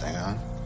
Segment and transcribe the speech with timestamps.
[0.00, 0.57] thing on.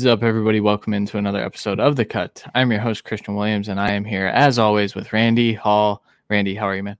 [0.00, 0.60] Is up, everybody?
[0.60, 2.42] Welcome into another episode of The Cut.
[2.54, 6.02] I'm your host, Christian Williams, and I am here, as always, with Randy Hall.
[6.30, 6.96] Randy, how are you, man?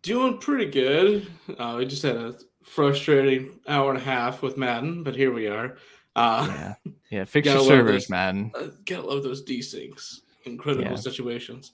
[0.00, 1.26] Doing pretty good.
[1.58, 5.48] Uh, we just had a frustrating hour and a half with Madden, but here we
[5.48, 5.76] are.
[6.16, 6.74] Uh, Yeah,
[7.10, 7.24] yeah.
[7.26, 8.10] Fix your servers, this.
[8.10, 8.52] man.
[8.54, 10.96] uh, gotta love those desyncs in critical Yeah.
[10.96, 11.72] situations.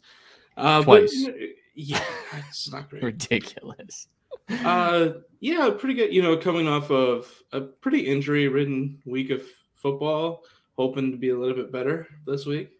[0.56, 1.24] Uh, Twice.
[1.26, 1.34] But,
[1.76, 2.02] yeah,
[2.48, 3.04] it's not great.
[3.04, 4.08] Ridiculous.
[4.48, 6.12] Uh, yeah, pretty good.
[6.12, 9.42] You know, coming off of a pretty injury-ridden week of
[9.86, 10.42] football,
[10.76, 12.70] hoping to be a little bit better this week.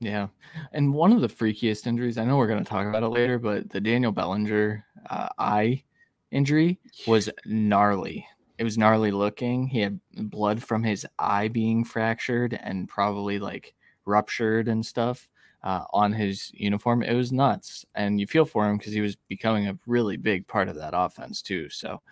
[0.00, 0.28] Yeah,
[0.72, 2.18] and one of the freakiest injuries.
[2.18, 5.82] I know we're going to talk about it later, but the Daniel Bellinger uh, eye
[6.30, 8.26] injury was gnarly.
[8.58, 9.66] It was gnarly looking.
[9.66, 15.28] He had blood from his eye being fractured and probably like ruptured and stuff
[15.62, 17.02] uh, on his uniform.
[17.02, 20.46] It was nuts, and you feel for him because he was becoming a really big
[20.46, 21.70] part of that offense too.
[21.70, 22.02] So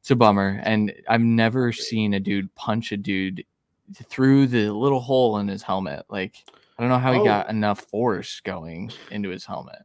[0.00, 0.60] it's a bummer.
[0.64, 3.44] And I've never seen a dude punch a dude
[4.04, 6.04] through the little hole in his helmet.
[6.08, 6.44] Like
[6.78, 7.24] I don't know how he Oh.
[7.24, 9.82] got enough force going into his helmet.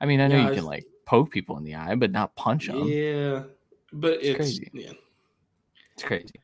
[0.00, 2.34] I mean, I know Yeah, you can like poke people in the eye, but not
[2.34, 2.84] punch them.
[2.88, 3.44] Yeah,
[3.92, 4.70] but It's it's, crazy.
[4.74, 4.92] yeah.
[5.94, 6.34] It's crazy.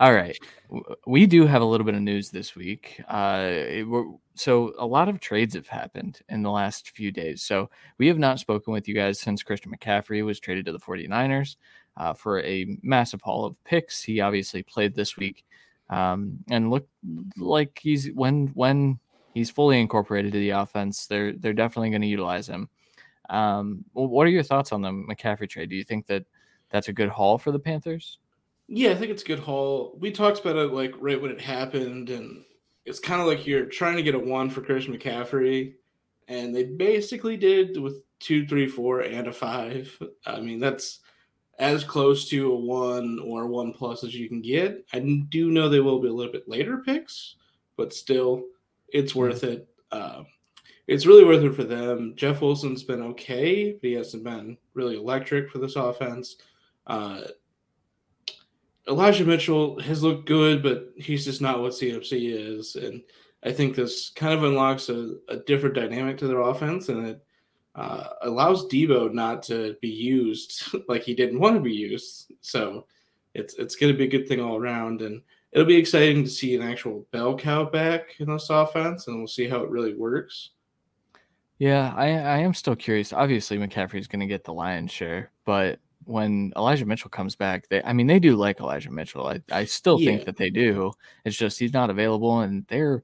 [0.00, 0.36] All right.
[1.06, 3.00] We do have a little bit of news this week.
[3.08, 7.42] Uh, it- we're- so, a lot of trades have happened in the last few days.
[7.42, 10.80] So, we have not spoken with you guys since Christian McCaffrey was traded to the
[10.80, 11.56] 49ers
[11.96, 14.02] uh, for a massive haul of picks.
[14.02, 15.44] He obviously played this week
[15.90, 16.90] um, and looked
[17.36, 18.98] like he's when when
[19.34, 22.68] he's fully incorporated to the offense, they're they're definitely going to utilize him.
[23.30, 25.70] Um, what are your thoughts on the McCaffrey trade?
[25.70, 26.24] Do you think that
[26.70, 28.18] that's a good haul for the Panthers?
[28.66, 29.96] Yeah, I think it's a good haul.
[29.98, 32.44] We talked about it like right when it happened, and
[32.84, 35.74] it's kind of like you're trying to get a one for Christian McCaffrey,
[36.28, 39.96] and they basically did with two, three, four, and a five.
[40.26, 41.00] I mean, that's
[41.58, 44.84] as close to a one or one plus as you can get.
[44.92, 44.98] I
[45.28, 47.36] do know they will be a little bit later picks,
[47.76, 48.44] but still,
[48.88, 49.68] it's worth it.
[49.90, 50.24] Uh,
[50.86, 52.14] it's really worth it for them.
[52.16, 56.36] Jeff Wilson's been okay, but he hasn't been really electric for this offense.
[56.86, 57.22] Uh,
[58.86, 62.76] Elijah Mitchell has looked good, but he's just not what CMC is.
[62.76, 63.02] And
[63.42, 67.24] I think this kind of unlocks a, a different dynamic to their offense and it
[67.74, 72.32] uh, allows Deebo not to be used like he didn't want to be used.
[72.40, 72.86] So
[73.34, 75.02] it's it's going to be a good thing all around.
[75.02, 79.18] And it'll be exciting to see an actual bell cow back in this offense, and
[79.18, 80.50] we'll see how it really works.
[81.58, 83.12] Yeah, I, I am still curious.
[83.12, 87.82] Obviously, McCaffrey's going to get the lion's share, but when Elijah Mitchell comes back, they
[87.82, 89.26] I mean they do like Elijah Mitchell.
[89.26, 90.92] I, I still think that they do.
[91.24, 93.02] It's just he's not available, and they're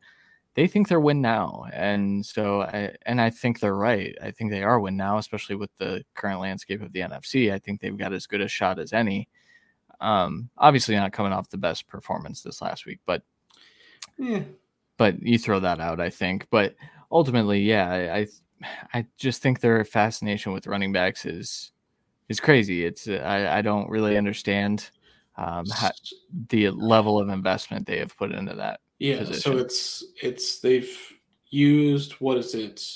[0.55, 4.17] they think they're win now, and so I and I think they're right.
[4.21, 7.53] I think they are win now, especially with the current landscape of the NFC.
[7.53, 9.29] I think they've got as good a shot as any.
[10.01, 13.23] Um, obviously not coming off the best performance this last week, but
[14.19, 14.43] Yeah.
[14.97, 16.47] but you throw that out, I think.
[16.51, 16.75] But
[17.13, 18.27] ultimately, yeah, I,
[18.95, 21.73] I, just think their fascination with running backs is
[22.29, 22.85] is crazy.
[22.85, 24.91] It's I, I don't really understand
[25.37, 25.91] um, how,
[26.49, 28.81] the level of investment they have put into that.
[29.01, 29.41] Yeah, position.
[29.41, 30.97] so it's it's they've
[31.49, 32.87] used what is it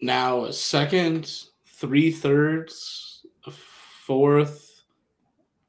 [0.00, 1.32] now a second,
[1.66, 4.82] three thirds, a fourth,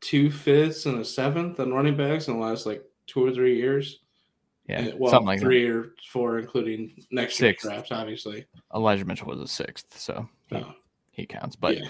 [0.02, 3.56] two fifths, and a seventh on running backs in the last like two or three
[3.58, 4.00] years.
[4.68, 7.64] Yeah, And- well, something like three or four, including next year's Six.
[7.64, 8.46] drafts, obviously.
[8.76, 10.74] Elijah Mitchell was a sixth, so he, Oh,
[11.12, 11.56] he counts.
[11.56, 11.88] But yeah.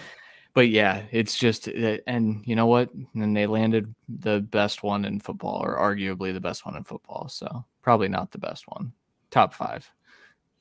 [0.53, 2.89] But yeah, it's just uh, and you know what?
[3.13, 7.29] And they landed the best one in football, or arguably the best one in football.
[7.29, 8.91] So probably not the best one.
[9.31, 9.89] Top five.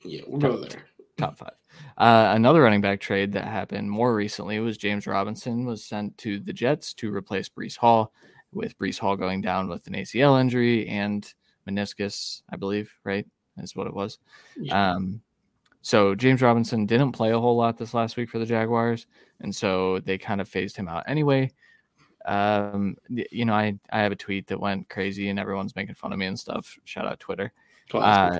[0.03, 0.85] yeah, we'll go there.
[1.17, 1.53] top five.
[1.97, 6.39] Uh, another running back trade that happened more recently was James Robinson was sent to
[6.39, 8.13] the Jets to replace Breece Hall,
[8.51, 11.31] with Breece Hall going down with an ACL injury and
[11.67, 13.25] meniscus, I believe, right?
[13.57, 14.19] Is what it was.
[14.55, 14.93] Yeah.
[14.93, 15.21] Um,
[15.81, 19.07] so James Robinson didn't play a whole lot this last week for the Jaguars,
[19.41, 21.51] and so they kind of phased him out anyway.
[22.25, 26.11] Um, you know, I I have a tweet that went crazy and everyone's making fun
[26.11, 26.77] of me and stuff.
[26.83, 27.53] Shout out Twitter.
[27.93, 28.39] Uh,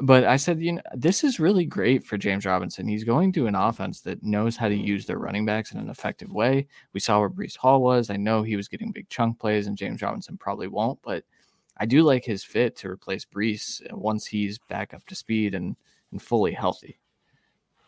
[0.00, 2.86] but I said, you know, this is really great for James Robinson.
[2.86, 5.88] He's going to an offense that knows how to use their running backs in an
[5.88, 6.66] effective way.
[6.92, 8.10] We saw where Breece Hall was.
[8.10, 11.24] I know he was getting big chunk plays, and James Robinson probably won't, but
[11.78, 15.76] I do like his fit to replace Breece once he's back up to speed and,
[16.14, 16.98] and fully healthy.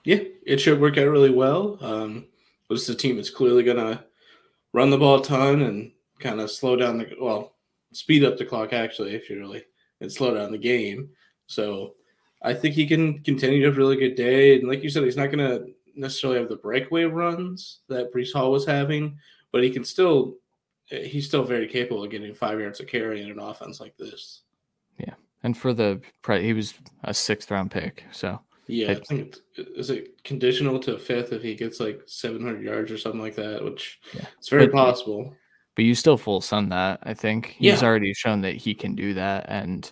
[0.05, 1.79] Yeah, it should work out really well.
[1.81, 2.27] Um,
[2.69, 4.05] this is a team that's clearly going to
[4.73, 7.55] run the ball a ton and kind of slow down the well,
[7.93, 9.65] speed up the clock actually, if you really
[10.01, 11.09] and slow down the game.
[11.47, 11.95] So
[12.43, 14.59] I think he can continue to have a really good day.
[14.59, 18.33] And like you said, he's not going to necessarily have the breakaway runs that Breece
[18.33, 19.17] Hall was having,
[19.53, 20.35] but he can still
[20.87, 24.43] he's still very capable of getting five yards of carry in an offense like this.
[25.43, 26.75] And for the he was
[27.05, 31.55] a sixth round pick, so yeah, I think is it conditional to fifth if he
[31.55, 34.27] gets like 700 yards or something like that, which yeah.
[34.39, 35.35] it's very but, possible.
[35.77, 37.01] But you still full sun that.
[37.03, 37.87] I think he's yeah.
[37.87, 39.91] already shown that he can do that, and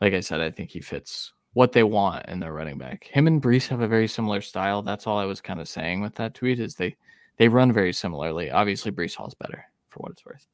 [0.00, 3.04] like I said, I think he fits what they want in their running back.
[3.04, 4.82] Him and Breece have a very similar style.
[4.82, 6.96] That's all I was kind of saying with that tweet is they
[7.36, 8.50] they run very similarly.
[8.50, 10.46] Obviously, Breece Hall's better for what it's worth.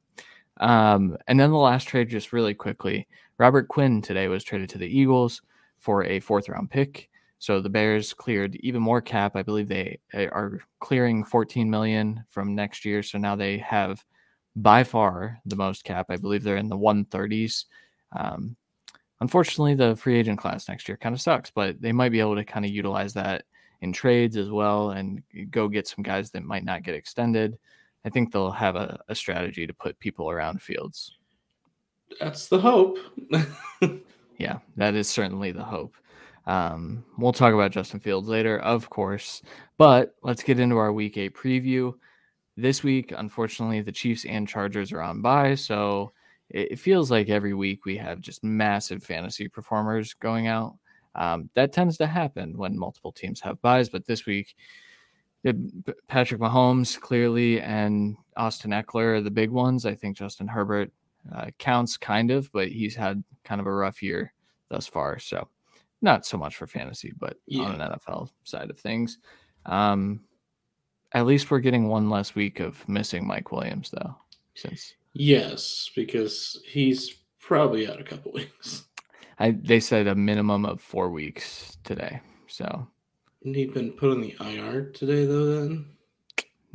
[0.57, 3.07] Um, and then the last trade, just really quickly,
[3.37, 5.41] Robert Quinn today was traded to the Eagles
[5.79, 7.09] for a fourth round pick.
[7.39, 9.35] So the Bears cleared even more cap.
[9.35, 13.03] I believe they are clearing 14 million from next year.
[13.03, 14.03] So now they have
[14.55, 16.05] by far the most cap.
[16.09, 17.65] I believe they're in the 130s.
[18.13, 18.55] Um,
[19.19, 22.35] unfortunately, the free agent class next year kind of sucks, but they might be able
[22.35, 23.43] to kind of utilize that
[23.81, 27.57] in trades as well and go get some guys that might not get extended.
[28.05, 31.17] I think they'll have a, a strategy to put people around fields.
[32.19, 32.97] That's the hope.
[34.37, 35.95] yeah, that is certainly the hope.
[36.45, 39.41] Um, we'll talk about Justin Fields later, of course,
[39.77, 41.93] but let's get into our week eight preview.
[42.57, 46.11] This week, unfortunately, the Chiefs and Chargers are on bye, so
[46.49, 50.75] it feels like every week we have just massive fantasy performers going out.
[51.15, 54.55] Um, that tends to happen when multiple teams have byes, but this week,
[56.07, 59.85] Patrick Mahomes clearly and Austin Ekeler are the big ones.
[59.85, 60.91] I think Justin Herbert
[61.35, 64.33] uh, counts kind of, but he's had kind of a rough year
[64.69, 65.19] thus far.
[65.19, 65.47] So
[66.01, 67.63] not so much for fantasy, but yeah.
[67.63, 69.19] on an NFL side of things.
[69.65, 70.21] Um,
[71.13, 74.15] at least we're getting one less week of missing Mike Williams, though.
[74.55, 78.85] Since yes, because he's probably out a couple weeks.
[79.39, 82.19] I they said a minimum of four weeks today.
[82.47, 82.87] So
[83.41, 85.61] he been put on the IR today, though.
[85.61, 85.85] Then.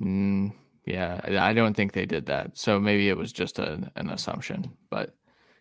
[0.00, 0.52] Mm,
[0.88, 2.56] yeah, I don't think they did that.
[2.56, 5.14] So maybe it was just a, an assumption, but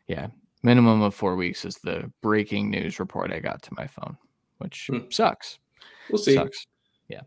[0.08, 0.28] yeah,
[0.64, 4.18] minimum of four weeks is the breaking news report I got to my phone,
[4.60, 5.10] which hmm.
[5.10, 5.60] sucks.
[6.10, 6.36] We'll see.
[6.36, 6.66] Sucks.
[7.10, 7.22] Yeah.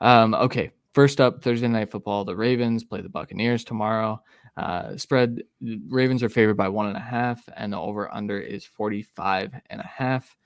[0.00, 0.72] Um, okay.
[0.94, 2.24] First up, Thursday night football.
[2.24, 4.22] The Ravens play the Buccaneers tomorrow.
[4.56, 5.42] Uh, spread
[5.88, 9.80] Ravens are favored by one and a half, and the over under is 45 and
[9.80, 10.36] a half.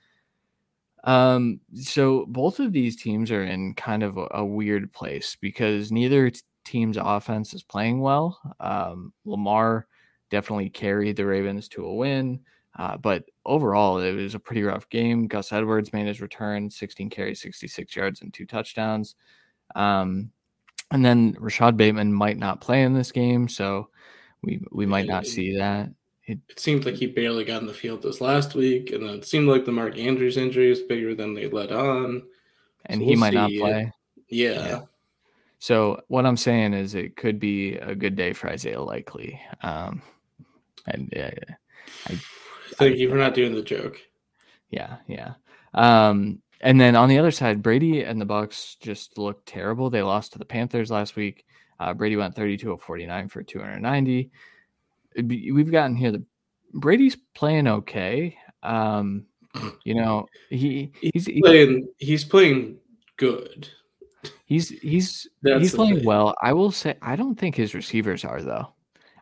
[1.03, 5.91] Um, so both of these teams are in kind of a, a weird place because
[5.91, 6.31] neither
[6.67, 8.39] team's offense is playing well.
[8.59, 9.87] Um, Lamar
[10.29, 12.41] definitely carried the Ravens to a win.
[12.77, 15.27] Uh, but overall, it was a pretty rough game.
[15.27, 19.15] Gus Edwards made his return 16 carries, 66 yards, and two touchdowns.
[19.75, 20.31] Um,
[20.91, 23.89] and then Rashod Bateman might not play in this game, so
[24.43, 25.89] we we might not see that.
[26.23, 29.15] It, it seemed like he barely got in the field this last week, and then
[29.15, 32.23] it seemed like the Mark Andrews injury is bigger than they let on.
[32.85, 33.91] And so he we'll might not play.
[34.29, 34.67] Yeah.
[34.67, 34.81] yeah.
[35.59, 39.39] So what I'm saying is it could be a good day for Isaiah Likely.
[39.61, 40.01] Um,
[40.85, 41.31] and yeah,
[42.05, 42.19] I
[42.75, 43.99] thank I, you for not doing the joke.
[44.69, 45.33] Yeah, yeah.
[45.73, 49.89] Um, and then on the other side, Brady and the Bucs just looked terrible.
[49.89, 51.45] They lost to the Panthers last week.
[51.79, 54.31] Uh, Brady went 32 of 49 for 290.
[55.27, 56.11] Be, we've gotten here.
[56.11, 56.23] The
[56.73, 58.37] Brady's playing okay.
[58.63, 59.25] Um,
[59.83, 61.87] you know, he he's, he's playing.
[61.97, 62.77] He's playing
[63.17, 63.69] good.
[64.45, 66.33] He's he's That's he's playing well.
[66.41, 68.73] I will say I don't think his receivers are though.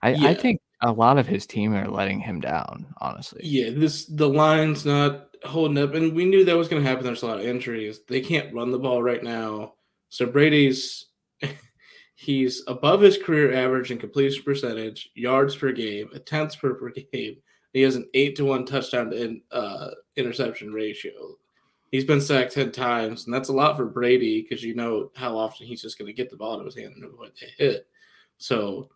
[0.02, 0.28] I, yeah.
[0.30, 3.42] I think a lot of his team are letting him down, honestly.
[3.44, 7.04] Yeah, this the line's not holding up, and we knew that was going to happen.
[7.04, 8.02] There's a lot of injuries.
[8.08, 9.74] They can't run the ball right now,
[10.10, 11.08] so Brady's
[12.16, 17.38] he's above his career average in completion percentage, yards per game, attempts per, per game.
[17.74, 21.12] He has an eight to one touchdown to in, uh, interception ratio.
[21.96, 25.38] He's been sacked ten times, and that's a lot for Brady because you know how
[25.38, 27.88] often he's just going to get the ball to his hand and avoid the hit.
[28.38, 28.90] So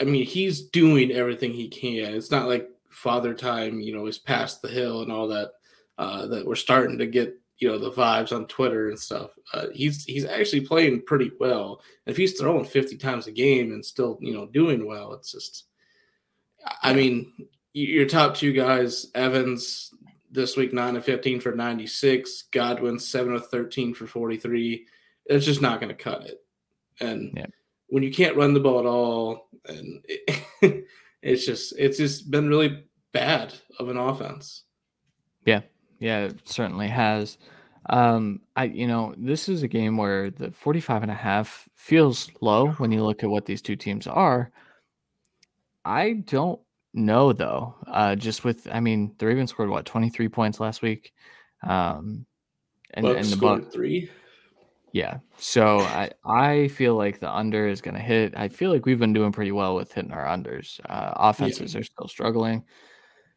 [0.00, 2.14] I mean, he's doing everything he can.
[2.14, 5.52] It's not like Father Time, you know, is past the hill and all that.
[5.98, 9.30] Uh, that we're starting to get, you know, the vibes on Twitter and stuff.
[9.52, 11.82] Uh, he's he's actually playing pretty well.
[12.06, 15.64] If he's throwing 50 times a game and still, you know, doing well, it's just.
[16.82, 17.32] I mean,
[17.72, 19.94] your top two guys, Evans,
[20.30, 22.44] this week 9 of 15 for 96.
[22.52, 24.86] Godwin 7 of 13 for 43.
[25.26, 26.38] It's just not going to cut it.
[27.00, 27.46] And yeah.
[27.88, 30.84] when you can't run the ball at all, and it,
[31.22, 34.64] it's just it's just been really bad of an offense.
[35.44, 35.60] Yeah,
[35.98, 37.38] yeah, it certainly has.
[37.88, 42.30] Um, I you know, this is a game where the 45 and a half feels
[42.40, 44.50] low when you look at what these two teams are.
[45.84, 46.60] I don't
[46.96, 47.74] know though.
[47.86, 51.12] Uh, just with I mean, the Ravens scored what 23 points last week.
[51.62, 52.26] Um,
[52.94, 54.10] and, and the Buck three.
[54.92, 55.18] Yeah.
[55.36, 58.34] So I I feel like the under is going to hit.
[58.36, 60.80] I feel like we've been doing pretty well with hitting our unders.
[60.88, 61.80] Uh, offenses yeah.
[61.80, 62.64] are still struggling.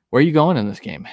[0.10, 1.08] Where are you going in this game?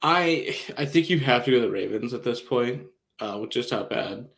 [0.00, 2.86] I I think you have to go to the Ravens at this point,
[3.20, 4.28] uh, with just how bad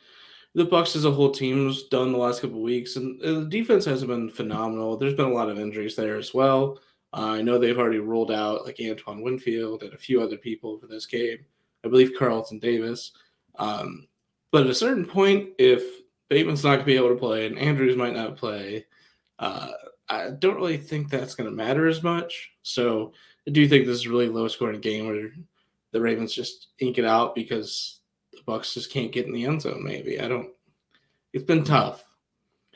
[0.54, 4.08] the Bucs as a whole team's done the last couple weeks, and the defense hasn't
[4.08, 4.96] been phenomenal.
[4.96, 6.78] There's been a lot of injuries there as well.
[7.14, 10.78] Uh, I know they've already rolled out like Antoine Winfield and a few other people
[10.78, 11.38] for this game.
[11.84, 13.12] I believe Carlton Davis.
[13.56, 14.08] Um,
[14.50, 15.82] but at a certain point, if
[16.28, 18.86] Bateman's not going to be able to play and Andrews might not play,
[19.38, 19.70] uh,
[20.08, 22.50] I don't really think that's going to matter as much.
[22.62, 23.12] So
[23.46, 25.30] I do think this is a really low scoring game where
[25.92, 28.00] the Ravens just ink it out because
[28.32, 29.84] the Bucs just can't get in the end zone.
[29.84, 30.50] Maybe I don't.
[31.32, 32.04] It's been tough.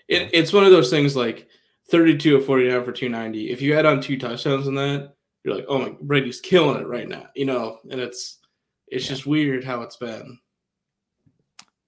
[0.06, 1.48] It, it's one of those things like
[1.90, 3.50] 32 of 49 for 290.
[3.50, 5.14] If you add on two touchdowns in that,
[5.44, 7.78] you're like, oh my, Brady's killing it right now, you know.
[7.90, 8.38] And it's
[8.88, 9.10] it's yeah.
[9.10, 10.38] just weird how it's been.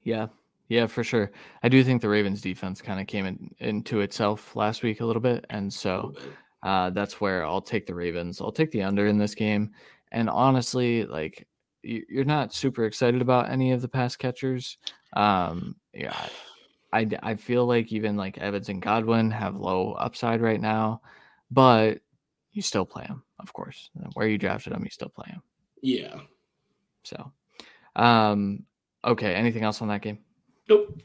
[0.02, 0.28] Yeah,
[0.69, 1.30] yeah, for sure.
[1.62, 5.04] I do think the Ravens defense kind of came in, into itself last week a
[5.04, 6.14] little bit, and so
[6.62, 8.40] uh, that's where I'll take the Ravens.
[8.40, 9.71] I'll take the under in this game.
[10.12, 11.47] And honestly, like
[11.83, 14.78] you're not super excited about any of the pass catchers.
[15.14, 16.28] Um, yeah,
[16.92, 21.02] I, I feel like even like Evans and Godwin have low upside right now,
[21.50, 22.00] but
[22.52, 23.90] you still play them, of course.
[24.14, 25.42] Where you drafted them, you still play them.
[25.82, 26.20] Yeah.
[27.04, 27.32] So,
[27.97, 28.64] um,
[29.04, 29.35] okay.
[29.35, 30.18] Anything else on that game?
[30.68, 31.00] Nope.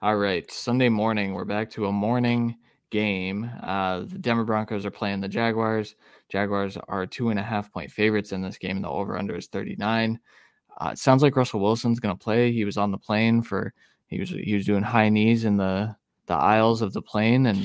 [0.00, 0.50] All right.
[0.50, 2.56] Sunday morning, we're back to a morning
[2.90, 3.50] game.
[3.62, 5.94] Uh, the Denver Broncos are playing the Jaguars.
[6.30, 9.36] Jaguars are two and a half point favorites in this game, and the over under
[9.36, 10.18] is 39.
[10.80, 12.52] Uh, it sounds like Russell Wilson's going to play.
[12.52, 13.72] He was on the plane for
[14.08, 15.94] he was he was doing high knees in the
[16.26, 17.64] the aisles of the plane, and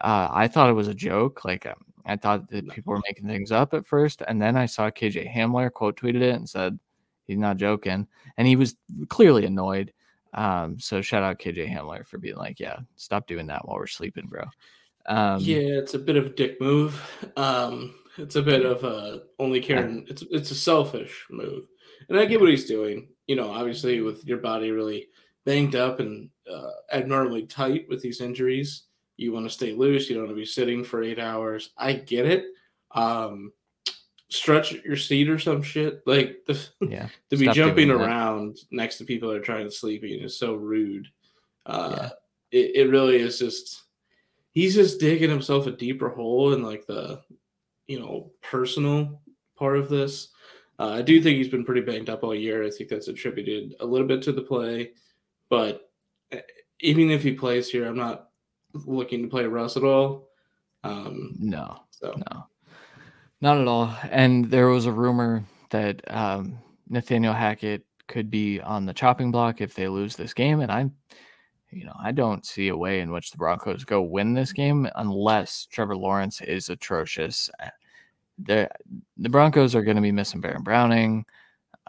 [0.00, 1.44] uh, I thought it was a joke.
[1.44, 4.66] Like um, I thought that people were making things up at first, and then I
[4.66, 6.78] saw KJ Hamler quote tweeted it and said
[7.26, 8.76] he's not joking, and he was
[9.08, 9.92] clearly annoyed.
[10.34, 13.86] Um, so shout out KJ Hamler for being like, yeah, stop doing that while we're
[13.86, 14.44] sleeping, bro.
[15.06, 17.00] Um, yeah, it's a bit of a dick move.
[17.36, 20.06] Um, it's a bit of a only caring.
[20.08, 21.64] It's it's a selfish move,
[22.08, 23.08] and I get what he's doing.
[23.26, 25.08] You know, obviously with your body really
[25.44, 28.84] banged up and uh, abnormally tight with these injuries,
[29.16, 30.08] you want to stay loose.
[30.08, 31.70] You don't want to be sitting for eight hours.
[31.76, 32.46] I get it.
[32.92, 33.52] Um,
[34.30, 36.02] stretch your seat or some shit.
[36.06, 40.02] Like the, yeah, to be jumping around next to people that are trying to sleep
[40.04, 41.08] is so rude.
[41.66, 42.10] Uh, yeah.
[42.58, 43.82] it, it really is just
[44.52, 47.20] he's just digging himself a deeper hole in like the
[47.86, 49.20] you know personal
[49.56, 50.28] part of this.
[50.78, 52.64] Uh, I do think he's been pretty banged up all year.
[52.64, 54.92] I think that's attributed a little bit to the play,
[55.50, 55.90] but
[56.32, 56.40] eh,
[56.80, 58.30] even if he plays here, I'm not
[58.72, 60.28] looking to play Russ at all.
[60.82, 62.46] Um, no, so no,
[63.42, 63.94] not at all.
[64.10, 69.60] And there was a rumor that um, Nathaniel Hackett could be on the chopping block
[69.60, 70.90] if they lose this game, and I,
[71.70, 74.88] you know, I don't see a way in which the Broncos go win this game
[74.94, 77.50] unless Trevor Lawrence is atrocious.
[78.38, 78.70] The
[79.18, 81.26] the Broncos are going to be missing Baron Browning.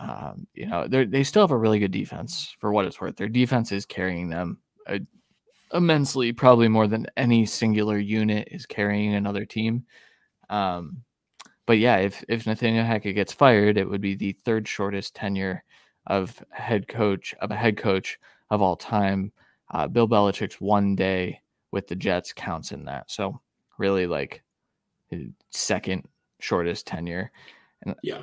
[0.02, 3.16] Um, you know, they still have a really good defense for what it's worth.
[3.16, 5.00] Their defense is carrying them uh,
[5.74, 9.86] immensely, probably more than any singular unit is carrying another team.
[10.50, 11.04] Um,
[11.66, 15.64] but yeah, if if Nathaniel Hackett gets fired, it would be the third shortest tenure
[16.08, 19.32] of head coach of a head coach of all time.
[19.70, 21.40] Uh, Bill Belichick's one day
[21.72, 23.10] with the Jets counts in that.
[23.10, 23.40] So
[23.78, 24.42] really, like
[25.52, 26.08] second
[26.40, 27.32] shortest tenure.
[27.84, 28.22] And, yeah.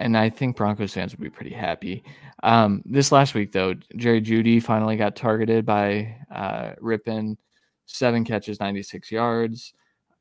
[0.00, 2.02] And I think Broncos fans would be pretty happy.
[2.42, 7.36] Um, this last week, though, Jerry Jeudy finally got targeted by uh, Rypien,
[7.84, 9.74] seven catches, 96 yards.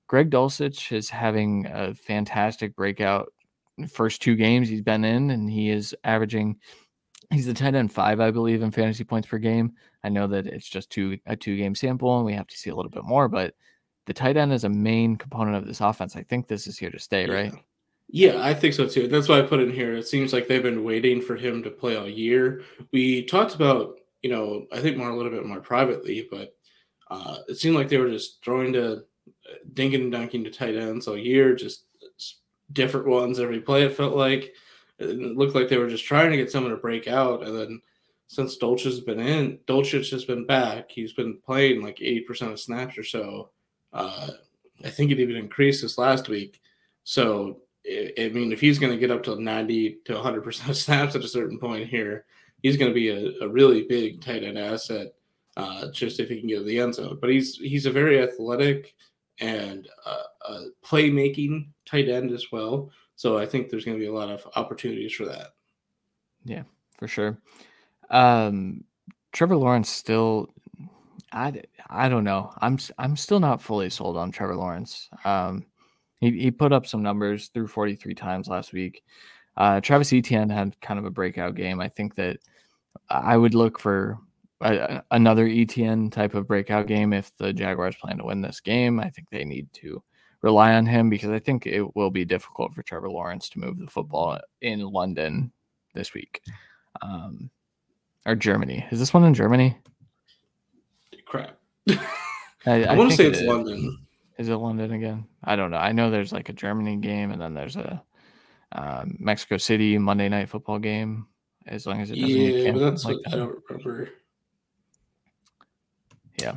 [0.07, 3.31] Greg Dulcich is having a fantastic breakout
[3.89, 6.57] first two games he's been in, and he is averaging.
[7.31, 9.74] He's the tight end five, I believe, in fantasy points per game.
[10.03, 12.69] I know that it's just two a two game sample, and we have to see
[12.69, 13.29] a little bit more.
[13.29, 13.53] But
[14.07, 16.17] the tight end is a main component of this offense.
[16.17, 17.33] I think this is here to stay, yeah.
[17.33, 17.53] right?
[18.11, 19.07] Yeah, I think so too.
[19.07, 19.95] That's why I put in here.
[19.95, 22.63] It seems like they've been waiting for him to play all year.
[22.91, 26.55] We talked about, you know, I think more a little bit more privately, but
[27.11, 29.03] uh, it seemed like they were just throwing to
[29.73, 31.85] dinking and dunking to tight ends all year, just
[32.73, 33.83] different ones every play.
[33.83, 34.53] It felt like
[34.99, 37.81] It looked like they were just trying to get someone to break out, and then
[38.27, 40.91] since Dulcich has been in, Dulcich has been back.
[40.91, 43.49] He's been playing like eighty percent of snaps or so.
[43.93, 44.31] Uh,
[44.83, 46.61] I think it even increased this last week.
[47.03, 51.15] So I mean, if he's going to get up to 90 to 100% of snaps
[51.15, 52.25] at a certain point here,
[52.62, 55.13] he's going to be a, a, really big tight end asset
[55.58, 57.17] uh, just if he can get to the end zone.
[57.19, 58.96] But he's he's a very athletic
[59.39, 62.91] and uh, a playmaking tight end as well.
[63.15, 65.53] So I think there's going to be a lot of opportunities for that.
[66.46, 66.63] Yeah,
[66.98, 67.38] for sure.
[68.10, 68.84] Um,
[69.31, 70.53] Trevor Lawrence still,
[71.31, 72.53] I, I don't know.
[72.62, 75.10] I'm I'm still not fully sold on Trevor Lawrence.
[75.25, 75.65] Um,
[76.19, 79.03] he, he put up some numbers through 43 times last week.
[79.57, 81.79] Uh, Travis Etienne had kind of a breakout game.
[81.79, 82.38] I think that
[83.09, 84.17] I would look for
[84.61, 88.99] a, another Etienne type of breakout game if the Jaguars plan to win this game.
[88.99, 90.01] I think they need to
[90.41, 93.77] rely on him because I think it will be difficult for Trevor Lawrence to move
[93.77, 95.51] the football in London
[95.93, 96.41] this week.
[97.01, 97.49] Um,
[98.25, 98.85] or Germany.
[98.91, 99.77] Is this one in Germany?
[101.25, 101.57] Crap.
[101.89, 101.99] I,
[102.65, 104.05] I, I want to say it's London.
[104.39, 105.25] Is it London again?
[105.43, 105.77] I don't know.
[105.77, 108.01] I know there's like a Germany game and then there's a
[108.72, 111.27] uh, Mexico City Monday night football game.
[111.67, 113.34] As long as it doesn't yeah, but that's like that.
[113.34, 114.10] I don't remember.
[116.41, 116.55] Yeah.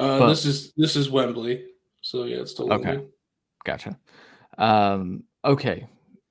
[0.00, 1.66] Uh, but, this is this is Wembley,
[2.00, 3.04] so yeah, it's still okay.
[3.64, 3.98] Gotcha.
[4.56, 5.86] Um, okay,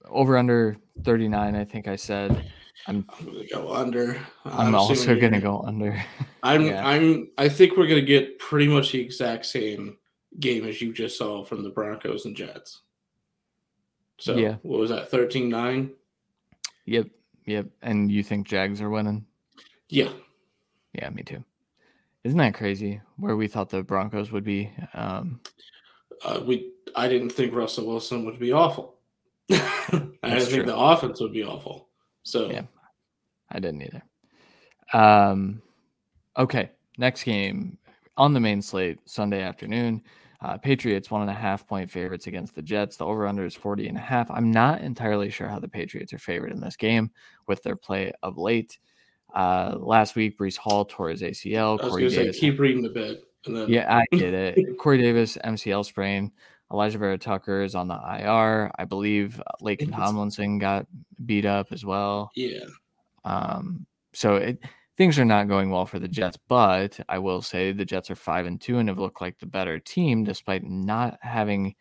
[0.10, 1.56] over under thirty nine.
[1.56, 2.44] I think I said.
[2.88, 4.20] I'm, I'm gonna go under.
[4.46, 6.04] I'm, I'm also gonna go under.
[6.44, 6.86] I'm yeah.
[6.86, 9.98] I'm I think we're gonna get pretty much the exact same
[10.40, 12.82] game as you just saw from the Broncos and Jets.
[14.20, 15.12] So yeah, what was that?
[15.12, 15.92] 13-9?
[16.86, 17.08] Yep,
[17.46, 17.68] yep.
[17.82, 19.26] And you think Jags are winning?
[19.90, 20.12] Yeah.
[20.94, 21.44] Yeah, me too.
[22.24, 23.00] Isn't that crazy?
[23.18, 24.72] Where we thought the Broncos would be.
[24.94, 25.40] Um,
[26.24, 28.96] uh, we I didn't think Russell Wilson would be awful.
[29.52, 31.88] I didn't think the offense would be awful.
[32.24, 32.64] So yeah,
[33.52, 34.04] I didn't either.
[34.94, 35.62] Um,
[36.38, 37.78] okay, next game
[38.18, 40.02] on the main slate Sunday afternoon.
[40.40, 42.98] Uh, Patriots one and a half point favorites against the Jets.
[42.98, 44.30] The over under is 40 and a half.
[44.30, 47.10] I'm not entirely sure how the Patriots are favored in this game
[47.48, 48.78] with their play of late.
[49.34, 51.80] Uh, last week, Breece Hall tore his ACL.
[51.80, 53.24] Corey Davis, say, keep reading the bit.
[53.46, 53.68] Then...
[53.68, 54.78] Yeah, I did it.
[54.80, 56.32] Corey Davis, MCL sprain.
[56.72, 58.72] Alijah Vera-Tucker is on the IR.
[58.78, 60.86] I believe Laken Tomlinson got
[61.26, 62.32] beat up as well.
[62.36, 62.66] Yeah.
[63.24, 64.60] Um, so it,
[64.98, 68.16] things are not going well for the Jets, but I will say the Jets are
[68.16, 71.76] five and two and have looked like the better team despite not having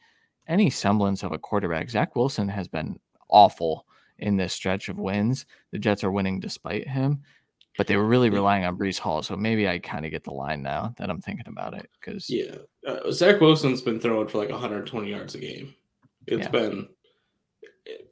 [0.47, 1.91] any semblance of a quarterback.
[1.91, 3.87] Zach Wilson has been awful
[4.19, 5.47] in this stretch of wins.
[5.73, 7.23] The Jets are winning despite him,
[7.79, 9.23] but they were really relying on Breece Hall.
[9.23, 11.89] So maybe I kind of get the line now that I'm thinking about it.
[11.99, 15.75] Because yeah, uh, Zach Wilson's been throwing for like 120 yards a game.
[16.27, 16.51] It's yeah.
[16.51, 16.89] been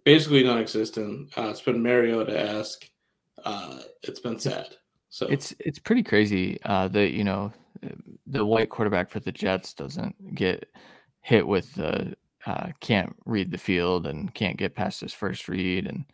[0.04, 1.36] basically non-existent.
[1.36, 2.88] Uh, it's been Mariota esque.
[3.44, 4.68] Uh, it's been sad.
[5.14, 7.52] So it's it's pretty crazy uh, that you know
[8.26, 10.68] the white quarterback for the Jets doesn't get
[11.20, 15.86] hit with the uh, can't read the field and can't get past his first read,
[15.86, 16.04] and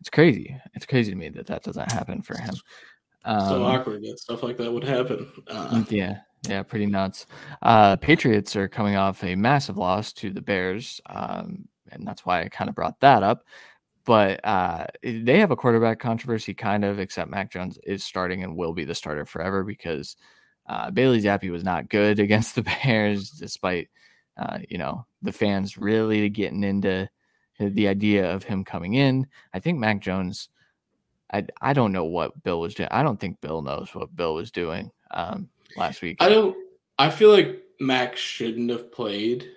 [0.00, 0.60] it's crazy.
[0.74, 2.54] It's crazy to me that that doesn't happen for him.
[3.24, 5.30] Um, so awkward that stuff like that would happen.
[5.46, 7.26] Uh, yeah, yeah, pretty nuts.
[7.62, 12.42] Uh, Patriots are coming off a massive loss to the Bears, um, and that's why
[12.42, 13.44] I kind of brought that up
[14.04, 18.56] but uh, they have a quarterback controversy, kind of, except Mac Jones is starting and
[18.56, 20.16] will be the starter forever because
[20.66, 23.88] uh, Bailey Zappe was not good against the Bears, despite
[24.36, 27.08] uh, you know the fans really getting into
[27.58, 29.26] the idea of him coming in.
[29.54, 30.48] I think Mac Jones.
[31.32, 32.88] I I don't know what Bill was doing.
[32.90, 36.18] I don't think Bill knows what Bill was doing um, last week.
[36.20, 36.56] I don't.
[36.98, 39.48] I feel like Mac shouldn't have played.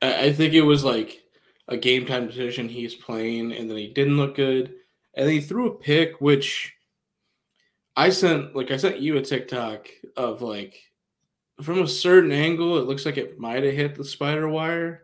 [0.00, 1.23] I, I think it was like
[1.68, 4.74] a game time decision he's playing, and then he didn't look good.
[5.14, 6.74] And then he threw a pick, which
[7.96, 10.80] I sent like I sent you a TikTok of like
[11.62, 15.02] from a certain angle, it looks like it might have hit the spider wire.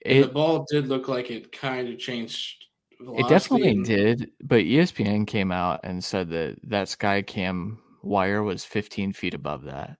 [0.00, 2.64] It, the ball did look like it kind of changed.
[3.00, 3.24] Velocity.
[3.24, 8.64] It definitely did, but ESPN came out and said that that sky cam wire was
[8.64, 9.98] 15 feet above that,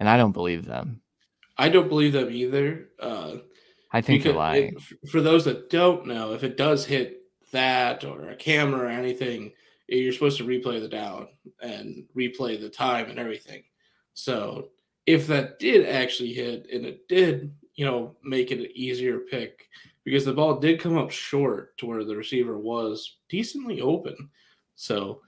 [0.00, 1.00] and I don't believe them.
[1.56, 2.88] I don't believe them either.
[2.98, 3.36] Uh,
[3.94, 4.74] I think you're lying.
[4.74, 8.88] It, for those that don't know, if it does hit that or a camera or
[8.88, 9.52] anything,
[9.88, 11.28] eh, you're supposed to replay the down
[11.62, 13.62] and replay the time and everything.
[14.12, 14.70] So
[15.06, 19.68] if that did actually hit and it did, you know, make it an easier pick
[20.02, 24.28] because the ball did come up short to where the receiver was decently open.
[24.74, 25.20] So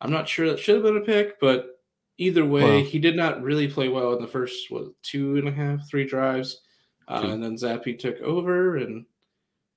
[0.00, 1.80] I'm not sure that should have been a pick, but
[2.18, 5.52] either way, he did not really play well in the first what two and a
[5.52, 6.60] half, three drives.
[7.08, 9.04] Uh, and then Zappe took over, and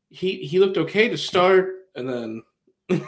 [0.09, 1.87] he he looked okay to start.
[1.95, 2.43] and then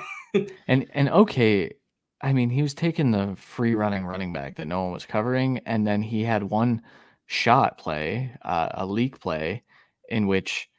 [0.68, 1.74] and and okay,
[2.22, 5.60] I mean he was taking the free running running back that no one was covering,
[5.66, 6.82] and then he had one
[7.28, 9.64] shot play, uh, a leak play,
[10.10, 10.70] in which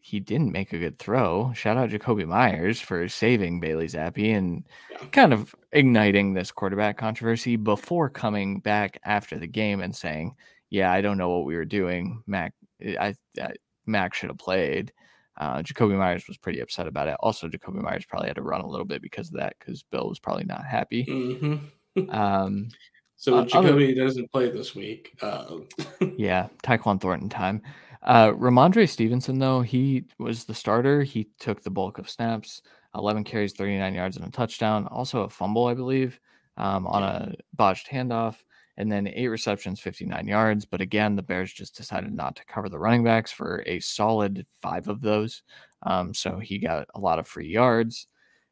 [0.00, 1.52] he didn't make a good throw.
[1.54, 4.64] Shout out Jakobi Meyers for saving Bailey Zappe and
[5.10, 10.36] kind of igniting this quarterback controversy before coming back after the game and saying,
[10.72, 12.22] "Yeah, I don't know what we were doing.
[12.26, 13.52] Mac, I, I
[13.84, 14.92] Mac should have played."
[15.38, 17.16] Uh, Jakobi Meyers was pretty upset about it.
[17.20, 20.08] Also, Jakobi Meyers probably had to run a little bit because of that, because Bill
[20.08, 21.04] was probably not happy.
[21.04, 22.10] Mm-hmm.
[22.10, 22.68] um,
[23.16, 25.12] so uh, Jakobi other, doesn't play this week.
[25.20, 25.58] Uh,
[26.16, 27.62] yeah, Tyquan Thornton time.
[28.02, 31.02] Uh, Rhamondre Stevenson, though, he was the starter.
[31.02, 32.62] He took the bulk of snaps,
[32.96, 34.88] 11 carries, 39 yards, and a touchdown.
[34.88, 36.18] Also a fumble, I believe,
[36.56, 38.36] um, on a botched handoff.
[38.78, 40.64] And then eight receptions, 59 yards.
[40.64, 44.46] But again, the Bears just decided not to cover the running backs for a solid
[44.62, 45.42] five of those.
[45.82, 48.06] Um, so he got a lot of free yards.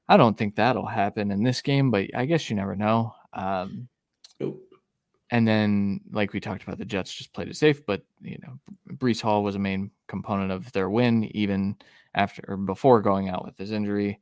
[0.09, 3.15] I don't think that'll happen in this game, but I guess you never know.
[3.33, 3.89] Um,
[4.41, 4.61] nope.
[5.31, 8.59] And then, like we talked about, the Jets just played it safe, but you know,
[8.97, 11.77] Breece Hall was a main component of their win, even
[12.15, 14.19] after or before going out with his injury.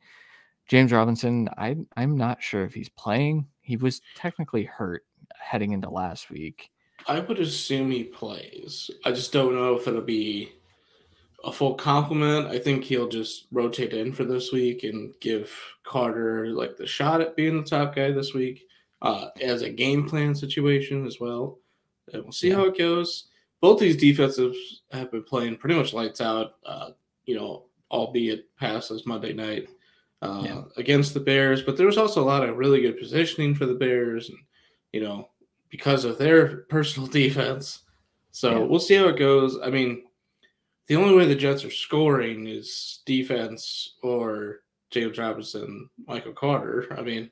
[0.66, 3.46] James Robinson, I I'm not sure if he's playing.
[3.62, 5.06] He was technically hurt
[5.40, 6.70] heading into last week.
[7.06, 8.90] I would assume he plays.
[9.04, 10.52] I just don't know if it'll be
[11.44, 12.48] a full complement.
[12.48, 15.50] I think he'll just rotate in for this week and give
[15.84, 18.66] Carter like the shot at being the top guy this week
[19.02, 21.58] uh, as a game plan situation as well.
[22.12, 22.56] And we'll see yeah.
[22.56, 23.28] how it goes.
[23.60, 26.54] Both these defenses have been playing pretty much lights out.
[26.64, 26.90] Uh,
[27.24, 29.68] you know, albeit past this Monday night
[30.22, 30.62] uh, yeah.
[30.76, 33.74] against the Bears, but there was also a lot of really good positioning for the
[33.74, 34.38] Bears, and
[34.92, 35.28] you know,
[35.70, 37.80] because of their personal defense.
[38.30, 38.58] So yeah.
[38.58, 39.58] we'll see how it goes.
[39.62, 40.04] I mean,
[40.86, 46.86] the only way the Jets are scoring is defense or James Robinson, Michael Carter.
[46.96, 47.30] I mean,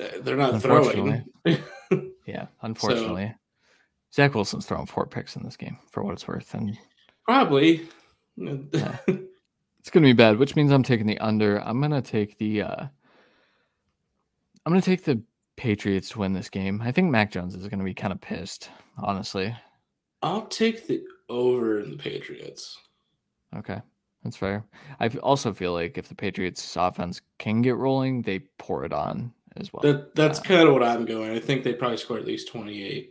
[0.00, 1.24] uh, they're not throwing.
[2.26, 3.28] yeah, unfortunately.
[3.28, 6.54] So, Zach Wilson's throwing four picks in this game for what it's worth.
[6.54, 6.76] And
[7.24, 7.88] probably.
[8.36, 8.96] yeah.
[9.82, 11.58] It's gonna be bad, which means I'm taking the under.
[11.58, 12.86] I'm gonna take the uh
[14.64, 15.20] I'm gonna take the
[15.56, 16.80] Patriots to win this game.
[16.82, 19.54] I think Mac Jones is gonna be kind of pissed, honestly.
[20.22, 22.78] I'll take the over in the Patriots.
[23.56, 23.80] Okay.
[24.22, 24.64] That's fair.
[25.00, 29.32] I also feel like if the Patriots offense can get rolling, they pour it on
[29.56, 29.82] as well.
[29.82, 31.32] That that's uh, kind of what I'm going.
[31.32, 33.10] I think they probably score at least 28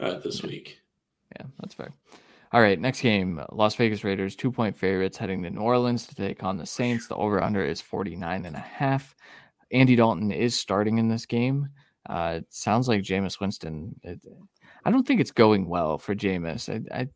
[0.00, 0.78] uh, this week.
[1.36, 1.92] Yeah, that's fair.
[2.52, 3.40] All right, next game.
[3.52, 7.06] Las Vegas Raiders, two point favorites heading to New Orleans to take on the Saints.
[7.06, 9.14] The over under is 49 and a half.
[9.72, 11.68] Andy Dalton is starting in this game.
[12.08, 13.94] Uh, it sounds like Jameis Winston.
[14.02, 14.20] It,
[14.84, 16.68] I don't think it's going well for Jameis.
[16.68, 17.08] I, I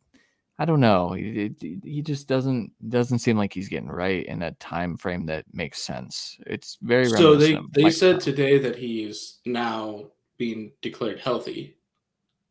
[0.57, 1.11] I don't know.
[1.11, 5.45] He, he just doesn't doesn't seem like he's getting right in a time frame that
[5.51, 6.37] makes sense.
[6.47, 7.35] It's very so.
[7.35, 10.05] They they said today that he's now
[10.37, 11.77] being declared healthy,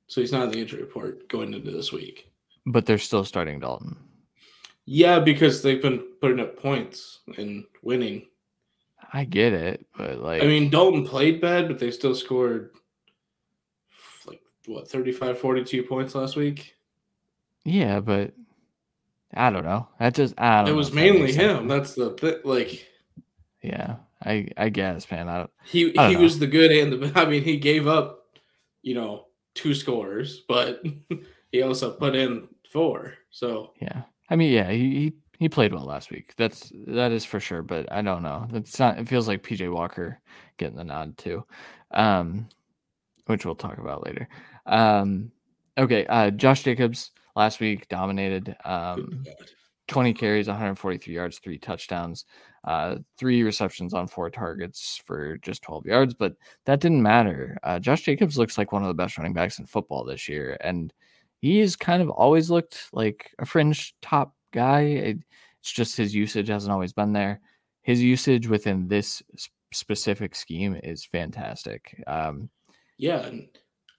[0.06, 2.30] so he's not in the injury report going into this week.
[2.66, 3.96] But they're still starting Dalton.
[4.84, 8.26] Yeah, because they've been putting up points and winning.
[9.14, 12.70] I get it, but like I mean, Dalton played bad, but they still scored
[14.26, 16.74] like what 35 42 points last week.
[17.64, 18.34] Yeah, but
[19.32, 19.86] I don't know.
[20.00, 20.70] That just I don't.
[20.70, 21.68] It was mainly him.
[21.68, 22.88] That's the th- like.
[23.62, 25.28] Yeah, I I guess, man.
[25.28, 26.20] I he I he know.
[26.22, 27.12] was the good and the.
[27.20, 28.26] I mean, he gave up,
[28.82, 30.82] you know, two scores, but
[31.52, 33.14] he also put in four.
[33.30, 36.34] So yeah, I mean, yeah, he, he he played well last week.
[36.36, 37.62] That's that is for sure.
[37.62, 38.46] But I don't know.
[38.52, 38.98] It's not.
[38.98, 40.20] It feels like PJ Walker
[40.56, 41.44] getting the nod too,
[41.90, 42.48] um,
[43.26, 44.28] which we'll talk about later.
[44.66, 45.32] Um,
[45.76, 48.56] okay, uh, Josh Jacobs last week dominated.
[48.64, 49.24] Um,
[49.88, 52.24] 20 carries, 143 yards, three touchdowns,
[52.64, 56.14] uh, three receptions on four targets for just 12 yards.
[56.14, 57.58] But that didn't matter.
[57.62, 60.56] Uh, Josh Jacobs looks like one of the best running backs in football this year.
[60.60, 60.92] And
[61.40, 64.80] he's kind of always looked like a fringe top guy.
[64.80, 65.18] It,
[65.60, 67.40] it's just his usage hasn't always been there.
[67.82, 69.22] His usage within this
[69.72, 72.02] specific scheme is fantastic.
[72.06, 72.48] Um,
[72.96, 73.26] yeah.
[73.26, 73.48] And,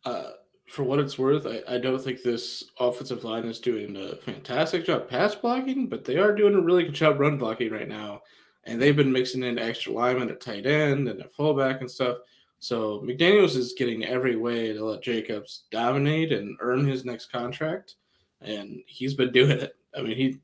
[0.04, 0.32] uh,
[0.68, 4.86] for what it's worth, I, I don't think this offensive line is doing a fantastic
[4.86, 8.22] job pass blocking, but they are doing a really good job run blocking right now.
[8.64, 12.18] And they've been mixing in extra linemen at tight end and at fullback and stuff.
[12.60, 17.96] So McDaniels is getting every way to let Jacobs dominate and earn his next contract.
[18.42, 19.76] And he's been doing it.
[19.96, 20.40] I mean, he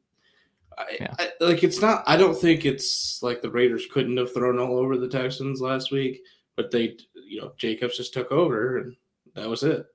[1.00, 1.16] yeah.
[1.20, 2.04] I, like it's not.
[2.08, 5.92] I don't think it's like the Raiders couldn't have thrown all over the Texans last
[5.92, 6.22] week,
[6.56, 8.96] but they, you know, Jacobs just took over and
[9.36, 9.86] that was it.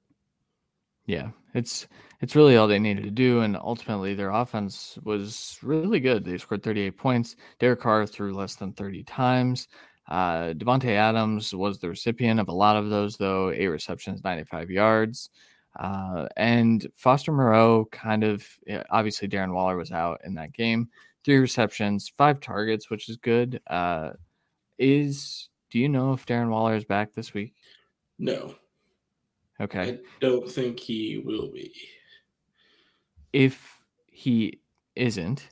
[1.06, 1.86] Yeah, it's
[2.20, 3.40] it's really all they needed to do.
[3.40, 6.24] And ultimately, their offense was really good.
[6.24, 7.36] They scored 38 points.
[7.58, 9.68] Derek Carr threw less than 30 times.
[10.08, 13.50] Uh, Davante Adams was the recipient of a lot of those, though.
[13.50, 15.30] Eight receptions, 95 yards.
[15.78, 18.46] Uh, and Foster Moreau kind of
[18.90, 20.88] obviously Darren Waller was out in that game.
[21.24, 23.60] Three receptions, five targets, which is good.
[23.66, 24.10] Uh,
[24.78, 27.54] is do you know if Darren Waller is back this week?
[28.18, 28.54] No.
[29.60, 29.80] Okay.
[29.80, 31.72] I don't think he will be.
[33.32, 34.60] If he
[34.94, 35.48] isn't,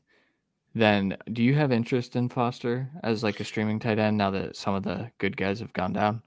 [0.74, 4.56] then do you have interest in Foster as like a streaming tight end now that
[4.56, 6.22] some of the good guys have gone down?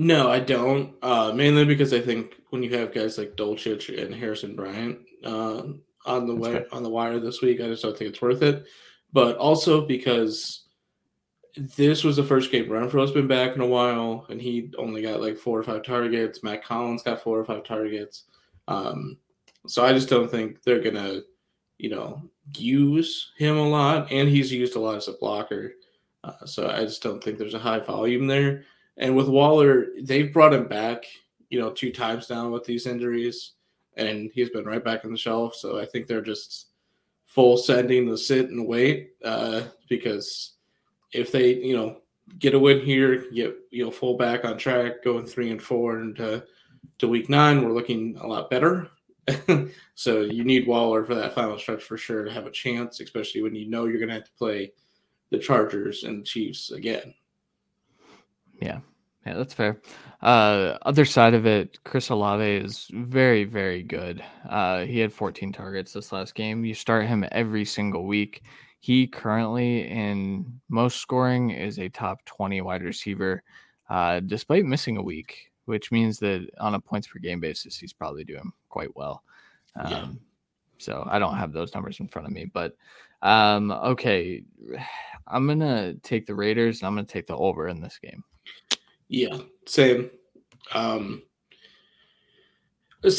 [0.00, 0.94] No, I don't.
[1.02, 5.62] Uh, mainly because I think when you have guys like Dulcich and Harrison Bryant uh,
[6.06, 8.64] on the way, on the wire this week, I just don't think it's worth it.
[9.12, 10.64] But also because
[11.54, 15.20] this was the first game Renfrow's been back in a while, and he only got
[15.20, 16.42] like four or five targets.
[16.42, 18.24] Mack Hollins got four or five targets.
[18.68, 19.18] Um,
[19.66, 21.20] so I just don't think they're gonna,
[21.76, 22.22] you know,
[22.56, 25.74] use him a lot, and he's used a lot as a blocker.
[26.24, 28.64] Uh, so I just don't think there's a high volume there.
[29.00, 31.04] And with Waller, they've brought him back,
[31.48, 33.52] you know, two times now with these injuries,
[33.96, 35.54] and he's been right back on the shelf.
[35.56, 36.66] So I think they're just
[37.26, 40.52] full sending the sit and wait uh, because
[41.12, 42.02] if they, you know,
[42.38, 45.98] get a win here, get you know full back on track, going three and four,
[45.98, 48.90] and to, week nine, we're looking a lot better.
[49.94, 53.40] so you need Waller for that final stretch for sure to have a chance, especially
[53.40, 54.72] when you know you're going to have to play
[55.30, 57.14] the Chargers and Chiefs again.
[58.60, 58.80] Yeah,
[59.26, 59.80] yeah, that's fair.
[60.22, 64.22] Uh, other side of it, Chris Olave is very, very good.
[64.48, 66.64] Uh, he had 14 targets this last game.
[66.64, 68.42] You start him every single week.
[68.80, 73.42] He currently in most scoring is a top 20 wide receiver,
[73.90, 77.92] uh, despite missing a week, which means that on a points per game basis, he's
[77.92, 79.22] probably doing quite well.
[79.76, 80.08] Um, yeah.
[80.78, 82.74] So I don't have those numbers in front of me, but
[83.20, 84.44] um, okay,
[85.26, 88.24] I'm gonna take the Raiders and I'm gonna take the over in this game.
[89.10, 90.08] Yeah, same.
[90.72, 91.22] Um,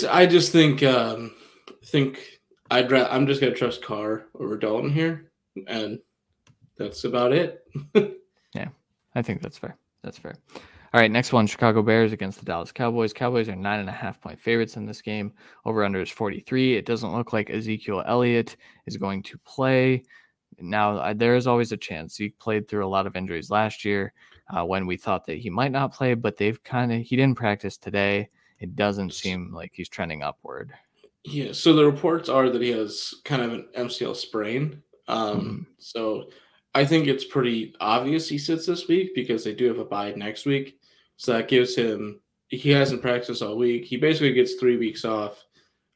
[0.10, 1.36] I just think um,
[1.86, 2.40] think
[2.72, 5.32] I'd ra- I'm just gonna trust Carr over Dalton here,
[5.68, 6.00] and
[6.78, 7.68] that's about it.
[8.56, 8.70] yeah,
[9.16, 9.78] I think that's fair.
[10.02, 10.36] That's fair.
[10.94, 13.12] All right, next one Chicago Bears against the Dallas Cowboys.
[13.12, 15.34] Cowboys are nine and a half point favorites in this game.
[15.66, 16.76] Over under is 43.
[16.78, 18.56] It doesn't look like Ezekiel Elliott
[18.88, 20.04] is going to play.
[20.60, 22.18] Now, there is always a chance.
[22.18, 24.14] He played through a lot of injuries last year
[24.52, 27.38] uh, when we thought that he might not play, but they've kind of, he didn't
[27.38, 28.30] practice today.
[28.60, 30.72] It doesn't seem like he's trending upward.
[31.24, 31.52] Yeah.
[31.54, 34.82] So the reports are that he has kind of an MCL sprain.
[35.08, 35.62] Um, mm-hmm.
[35.78, 36.30] So
[36.74, 40.14] I think it's pretty obvious he sits this week because they do have a bye
[40.16, 40.80] next week.
[41.18, 43.86] So that gives him, he hasn't practiced all week.
[43.86, 45.44] He basically gets three weeks off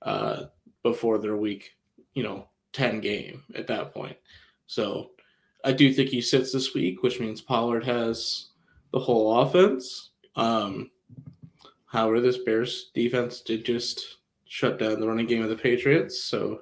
[0.02, 0.46] uh,
[0.84, 1.72] before their week,
[2.14, 4.18] you know, 10 game at that point.
[4.68, 5.12] So
[5.66, 8.50] I do think he sits this week, which means Pollard has
[8.92, 10.12] the whole offense.
[10.36, 10.92] Um,
[11.88, 16.22] however, this Bears defense did just shut down the running game of the Patriots.
[16.22, 16.62] So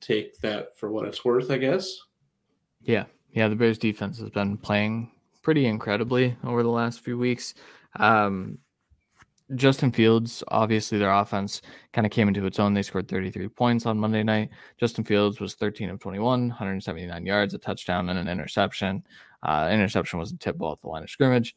[0.00, 1.98] take that for what it's worth, I guess.
[2.82, 3.04] Yeah.
[3.32, 3.48] Yeah.
[3.48, 5.10] The Bears defense has been playing
[5.42, 7.54] pretty incredibly over the last few weeks.
[7.96, 8.58] Um,
[9.54, 12.74] Justin Fields, obviously, their offense kind of came into its own.
[12.74, 14.50] They scored 33 points on Monday night.
[14.78, 19.02] Justin Fields was 13 of 21, 179 yards, a touchdown, and an interception.
[19.42, 21.54] Uh, interception was a tip ball at the line of scrimmage.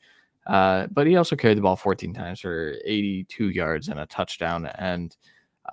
[0.48, 4.66] Uh, but he also carried the ball 14 times for 82 yards and a touchdown.
[4.76, 5.16] And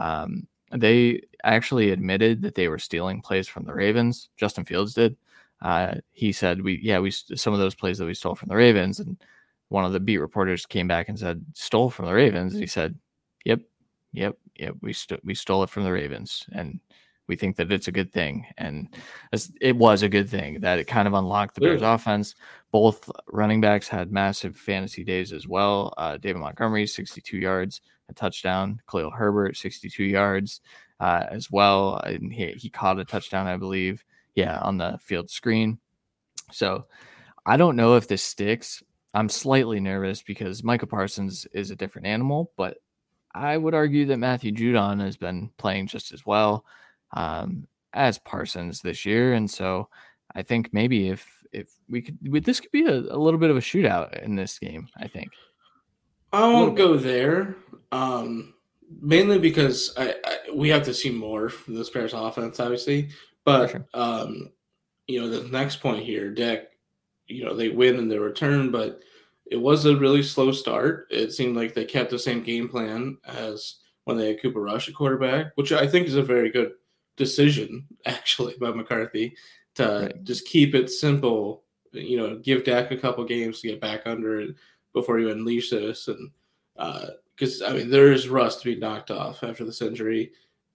[0.00, 4.28] um, they actually admitted that they were stealing plays from the Ravens.
[4.36, 5.16] Justin Fields did.
[5.60, 8.54] Uh, he said, "We yeah, we some of those plays that we stole from the
[8.54, 9.16] Ravens, and
[9.68, 12.66] one of the beat reporters came back and said, "Stole from the Ravens." And he
[12.66, 12.96] said,
[13.44, 13.60] "Yep,
[14.12, 14.74] yep, yep.
[14.80, 16.80] We st- we stole it from the Ravens, and
[17.26, 18.94] we think that it's a good thing." And
[19.60, 22.34] it was a good thing that it kind of unlocked the Bears' offense.
[22.70, 25.94] Both running backs had massive fantasy days as well.
[25.96, 28.80] Uh, David Montgomery, 62 yards, a touchdown.
[28.90, 30.60] Khalil Herbert, 62 yards
[31.00, 31.96] uh, as well.
[31.98, 34.04] And he, he caught a touchdown, I believe.
[34.34, 35.78] Yeah, on the field screen.
[36.52, 36.86] So
[37.46, 38.82] I don't know if this sticks.
[39.14, 42.78] I'm slightly nervous because Micah Parsons is a different animal, but
[43.34, 46.64] I would argue that Matthew Judon has been playing just as well
[47.12, 49.88] um, as Parsons this year, and so
[50.34, 53.56] I think maybe if if we could, this could be a, a little bit of
[53.56, 54.88] a shootout in this game.
[54.96, 55.30] I think.
[56.32, 57.56] I won't go there,
[57.90, 58.52] um,
[59.00, 63.08] mainly because I, I, we have to see more from this Bears offense, obviously.
[63.44, 63.86] But sure.
[63.94, 64.52] um,
[65.06, 66.66] you know, the next point here, Dak
[67.28, 69.00] you know they win in their return, but
[69.50, 71.06] it was a really slow start.
[71.10, 74.88] It seemed like they kept the same game plan as when they had Cooper Rush
[74.88, 76.72] at quarterback, which I think is a very good
[77.16, 79.36] decision actually by McCarthy
[79.74, 80.24] to right.
[80.24, 81.64] just keep it simple.
[81.92, 84.54] You know, give Dak a couple games to get back under it
[84.92, 86.30] before you unleash this, and
[87.34, 90.32] because uh, I mean there is rust to be knocked off after this injury,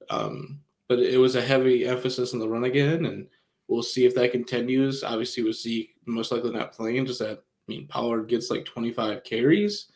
[0.10, 3.28] um, but it was a heavy emphasis on the run again, and
[3.68, 5.04] we'll see if that continues.
[5.04, 9.24] Obviously, with Zeke most likely not playing, just that I mean Pollard gets like 25
[9.24, 9.88] carries.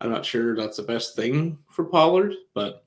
[0.00, 2.84] I'm not sure that's the best thing for Pollard, but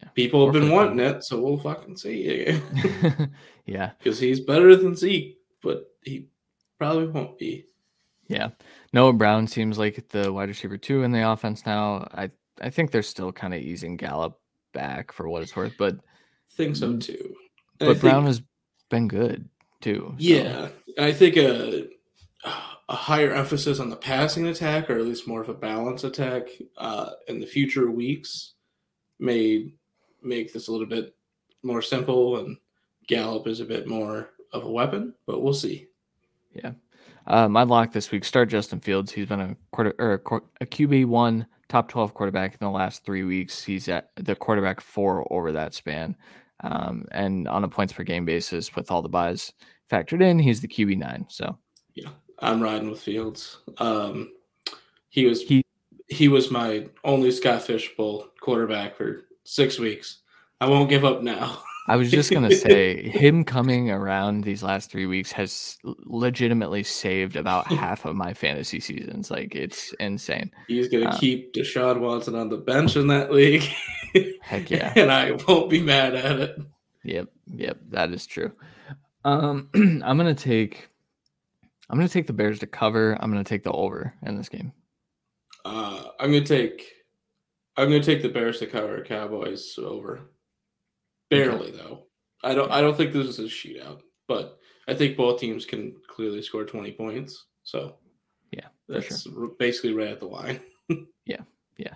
[0.00, 0.08] yeah.
[0.14, 2.60] people have been wanting it, so we'll fucking see.
[3.66, 6.26] yeah, because he's better than Zeke, but he
[6.78, 7.66] probably won't be.
[8.28, 8.50] Yeah,
[8.92, 12.08] Noah Brown seems like the wide receiver two in the offense now.
[12.12, 14.38] I I think they're still kind of easing Gallup
[14.72, 15.98] back for what it's worth, but
[16.52, 17.02] think so mm.
[17.02, 17.34] too.
[17.80, 18.42] And but Brown has
[18.88, 19.48] been good
[19.80, 20.08] too.
[20.10, 20.14] So.
[20.18, 20.68] Yeah,
[20.98, 21.88] I think a
[22.44, 26.48] a higher emphasis on the passing attack, or at least more of a balance attack,
[26.76, 28.54] uh, in the future weeks
[29.18, 29.72] may
[30.22, 31.14] make this a little bit
[31.62, 32.56] more simple, and
[33.06, 35.14] Gallup is a bit more of a weapon.
[35.26, 35.88] But we'll see.
[36.54, 36.72] Yeah.
[37.26, 39.12] Uh, my lock this week start Justin Fields.
[39.12, 43.04] He's been a quarter or a, a QB one top twelve quarterback in the last
[43.04, 43.62] three weeks.
[43.62, 46.16] He's at the quarterback four over that span,
[46.64, 49.52] um, and on a points per game basis with all the byes
[49.90, 51.26] factored in, he's the QB nine.
[51.28, 51.58] So
[51.94, 52.08] yeah,
[52.42, 53.58] I'm riding with Fields.
[53.78, 54.32] Um,
[55.08, 55.64] he was he
[56.08, 60.18] he was my only Scott Fish Bowl quarterback for six weeks.
[60.60, 61.62] I won't give up now.
[61.88, 67.36] I was just gonna say him coming around these last three weeks has legitimately saved
[67.36, 69.30] about half of my fantasy seasons.
[69.30, 70.52] Like it's insane.
[70.68, 73.64] He's gonna um, keep Deshaun Watson on the bench in that league.
[74.42, 76.60] heck yeah, and I won't be mad at it.
[77.02, 78.52] Yep, yep, that is true.
[79.24, 80.89] Um, I'm gonna take,
[81.90, 83.18] I'm gonna take the Bears to cover.
[83.20, 84.72] I'm gonna take the over in this game.
[85.64, 86.86] Uh, I'm gonna take,
[87.76, 89.02] I'm gonna take the Bears to cover.
[89.04, 90.30] Cowboys over.
[91.30, 91.76] Barely okay.
[91.76, 92.06] though.
[92.44, 92.70] I don't.
[92.70, 96.64] I don't think this is a shootout, but I think both teams can clearly score
[96.64, 97.46] twenty points.
[97.64, 97.96] So
[98.52, 99.48] yeah, that's sure.
[99.58, 100.60] basically right at the line.
[101.26, 101.42] yeah,
[101.76, 101.94] yeah.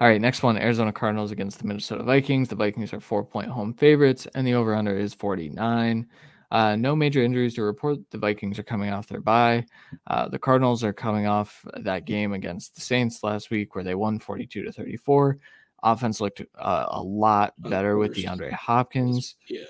[0.00, 2.48] All right, next one: Arizona Cardinals against the Minnesota Vikings.
[2.48, 6.08] The Vikings are four-point home favorites, and the over/under is forty-nine.
[6.50, 7.98] Uh, no major injuries to report.
[8.10, 9.64] The Vikings are coming off their bye.
[10.06, 13.94] Uh, the Cardinals are coming off that game against the Saints last week, where they
[13.94, 15.38] won 42 to 34.
[15.82, 19.36] Offense looked uh, a lot better with DeAndre Hopkins.
[19.48, 19.64] Yeah.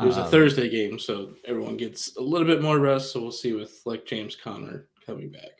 [0.00, 3.12] It was a um, Thursday game, so everyone gets a little bit more rest.
[3.12, 5.50] So we'll see with like James Conner coming back.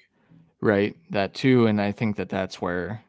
[0.61, 3.03] Right, that too, and I think that that's where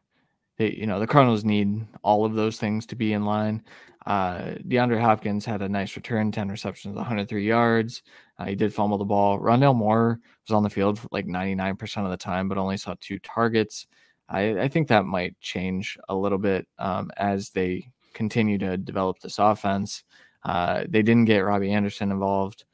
[0.59, 3.63] they, you know, the Cardinals need all of those things to be in line.
[4.05, 8.03] Uh, DeAndre Hopkins had a nice return, 10 receptions, 103 yards.
[8.37, 9.39] Uh, he did fumble the ball.
[9.39, 13.19] Rondale Moore was on the field like 99% of the time, but only saw two
[13.19, 13.87] targets.
[14.27, 19.19] I, I think that might change a little bit um, as they continue to develop
[19.19, 20.03] this offense.
[20.43, 22.65] Uh, they didn't get Robbie Anderson involved.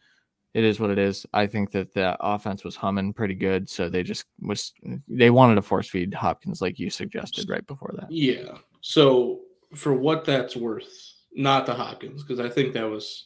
[0.55, 1.25] It is what it is.
[1.33, 4.73] I think that the offense was humming pretty good, so they just was
[5.05, 8.09] they wanted to force feed Hopkins like you suggested right before that.
[8.09, 8.55] Yeah.
[8.79, 9.41] So
[9.73, 10.87] for what that's worth,
[11.33, 13.25] not the Hopkins because I think that was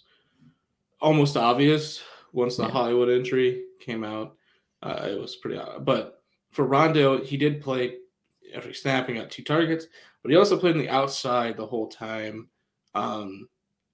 [1.01, 2.01] almost obvious
[2.33, 2.71] once the yeah.
[2.71, 4.35] Hollywood entry came out.
[4.81, 5.85] Uh, it was pretty, odd.
[5.85, 7.97] but for Rondo, he did play
[8.51, 9.07] every snap.
[9.07, 9.85] He got two targets,
[10.23, 12.49] but he also played on the outside the whole time.
[12.95, 13.49] Um,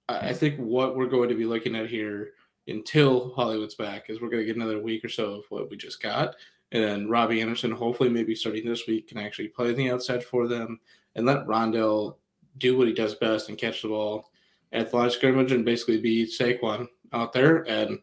[0.08, 2.30] I, I think what we're going to be looking at here
[2.68, 5.76] until Hollywood's back is we're going to get another week or so of what we
[5.76, 6.34] just got.
[6.72, 10.48] And then Robbie Anderson, hopefully, maybe starting this week, can actually play the outside for
[10.48, 10.80] them
[11.14, 12.16] and let Rondale
[12.58, 14.30] do what he does best and catch the ball
[14.72, 17.68] at the line scrimmage and basically be Saquon out there.
[17.68, 17.98] And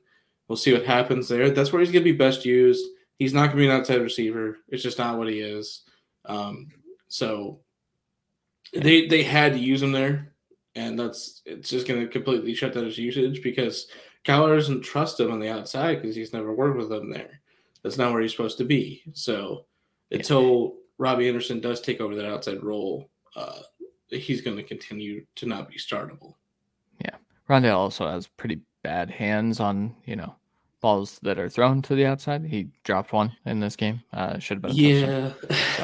[0.48, 1.50] we'll see what happens there.
[1.50, 2.86] That's where he's going to be best used.
[3.18, 4.60] He's not going to be an outside receiver.
[4.70, 5.84] It's just not what he is.
[6.26, 6.68] Um,
[7.10, 7.60] so
[8.74, 10.34] they they had to use him there,
[10.76, 13.88] and that's it's just going to completely shut down his usage because
[14.26, 17.42] Kyler doesn't trust him on the outside because he's never worked with him there.
[17.82, 19.04] That's not where he's supposed to be.
[19.14, 19.66] So
[20.12, 23.60] until Robbie Anderson does take over that outside role, uh,
[24.10, 26.36] he's going to continue to not be startable.
[27.02, 27.16] Yeah,
[27.50, 30.36] Rondale also has pretty bad hands on you know
[30.82, 32.46] balls that are thrown to the outside.
[32.46, 34.02] He dropped one in this game.
[34.14, 34.76] Uh, should have been.
[34.76, 35.32] yeah.
[35.76, 35.84] So,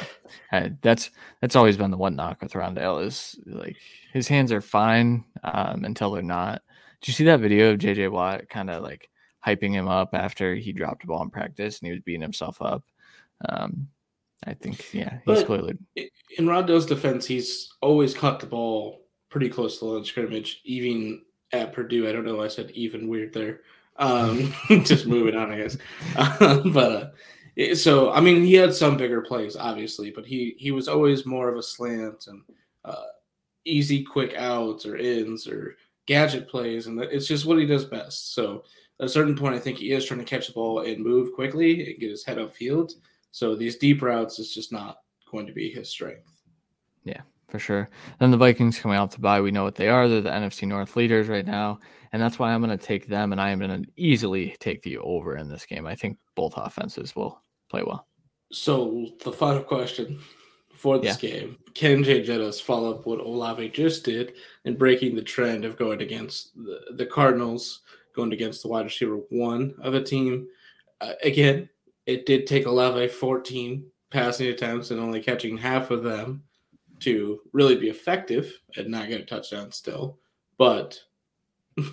[0.51, 1.09] uh, that's
[1.41, 3.77] that's always been the one knock with Rondale is like
[4.13, 6.61] his hands are fine um, until they're not.
[7.01, 9.09] Did you see that video of JJ Watt kind of like
[9.45, 12.61] hyping him up after he dropped a ball in practice and he was beating himself
[12.61, 12.83] up?
[13.47, 13.87] Um,
[14.45, 15.77] I think yeah, he's clearly
[16.37, 21.21] in Rondale's defense, he's always caught the ball pretty close to the line scrimmage, even
[21.51, 22.07] at Purdue.
[22.07, 22.41] I don't know.
[22.41, 23.61] I said even weird there.
[23.97, 25.77] Um, just moving on, I guess.
[26.15, 27.13] Um, but
[27.59, 31.25] uh, so I mean, he had some bigger plays, obviously, but he he was always
[31.25, 32.41] more of a slant and
[32.85, 33.05] uh,
[33.65, 35.75] easy, quick outs or ins or
[36.09, 38.33] gadget plays, and it's just what he does best.
[38.33, 38.63] So
[38.99, 41.33] at a certain point, I think he is trying to catch the ball and move
[41.35, 42.93] quickly and get his head upfield.
[43.29, 44.97] So these deep routes is just not
[45.31, 46.41] going to be his strength.
[47.03, 47.89] Yeah, for sure.
[48.19, 50.07] Then the Vikings coming out to bye, we know what they are.
[50.07, 51.79] They're the NFC North leaders right now,
[52.11, 54.81] and that's why I'm going to take them, and I am going to easily take
[54.81, 55.85] the over in this game.
[55.85, 57.39] I think both offenses will
[57.69, 58.07] play well.
[58.51, 60.19] So the final question
[60.79, 61.29] for this yeah.
[61.29, 64.33] game: Can Jay Jettis follow up what Olave just did
[64.65, 67.81] in breaking the trend of going against the, the Cardinals,
[68.15, 70.47] going against the wide receiver one of a team?
[71.01, 71.69] Uh, again,
[72.05, 76.43] it did take Olave 14 passing attempts and only catching half of them
[76.99, 80.17] to really be effective and not get a touchdown still.
[80.57, 80.99] But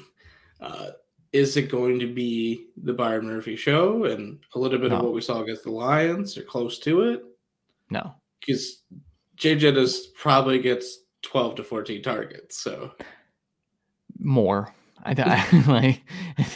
[0.61, 0.91] uh,
[1.33, 4.97] is it going to be the Byron Murphy show and a little bit no.
[4.97, 7.25] of what we saw against the Lions or close to it?
[7.91, 8.15] No.
[8.41, 8.83] Because
[9.37, 12.63] Jay Jettis probably gets 12 to 14 targets.
[12.63, 12.93] So
[14.19, 14.75] more.
[15.05, 16.03] I, I like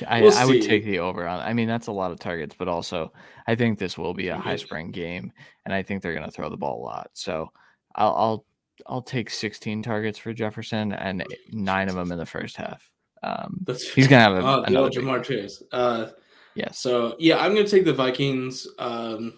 [0.09, 1.41] I, we'll I would take the over on.
[1.41, 3.13] I mean, that's a lot of targets, but also
[3.47, 5.33] I think this will be a high spring game,
[5.65, 7.11] and I think they're going to throw the ball a lot.
[7.13, 7.51] So
[7.95, 8.47] I'll, I'll
[8.87, 12.91] I'll take 16 targets for Jefferson and nine of them in the first half.
[13.23, 13.65] Um,
[13.95, 15.63] he's gonna have a, oh, another Ja'Marr Chase.
[15.73, 16.09] Uh,
[16.55, 16.71] yeah.
[16.71, 18.67] So yeah, I'm gonna take the Vikings.
[18.79, 19.35] Um,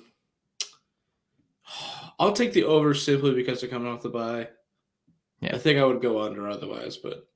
[2.22, 4.48] I'll take the over simply because they're coming off the bye.
[5.40, 5.56] Yeah.
[5.56, 7.26] I think I would go under otherwise, but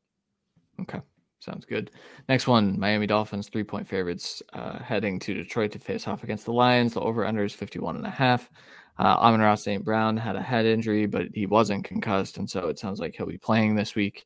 [0.80, 1.00] okay.
[1.40, 1.90] Sounds good.
[2.28, 6.44] Next one, Miami Dolphins, three point favorites uh, heading to Detroit to face off against
[6.44, 6.94] the Lions.
[6.94, 8.48] The over under is 51 and a half.
[8.96, 9.84] Uh, Amon-Ra St.
[9.84, 12.38] Brown had a head injury, but he wasn't concussed.
[12.38, 14.24] And so it sounds like he'll be playing this week.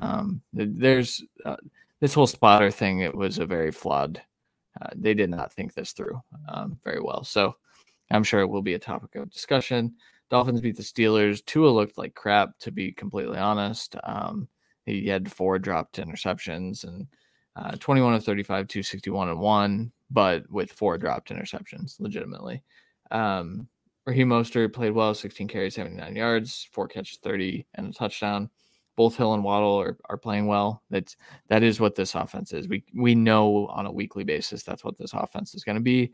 [0.00, 1.56] Um, there's uh,
[2.00, 3.00] this whole spotter thing.
[3.00, 4.20] It was a very flawed.
[4.78, 7.24] Uh, they did not think this through um, very well.
[7.24, 7.56] So
[8.12, 9.94] I'm sure it will be a topic of discussion.
[10.30, 11.44] Dolphins beat the Steelers.
[11.44, 13.96] Tua looked like crap, to be completely honest.
[14.04, 14.48] Um,
[14.86, 17.06] he had four dropped interceptions and
[17.56, 22.62] uh, 21 of 35, 261 and one, but with four dropped interceptions, legitimately.
[23.10, 23.68] Um,
[24.06, 28.50] Raheem Mostert played well, 16 carries, 79 yards, four catches, 30, and a touchdown.
[28.96, 30.82] Both Hill and Waddle are, are playing well.
[30.90, 31.16] That's
[31.48, 32.68] that is what this offense is.
[32.68, 36.12] We we know on a weekly basis that's what this offense is going to be.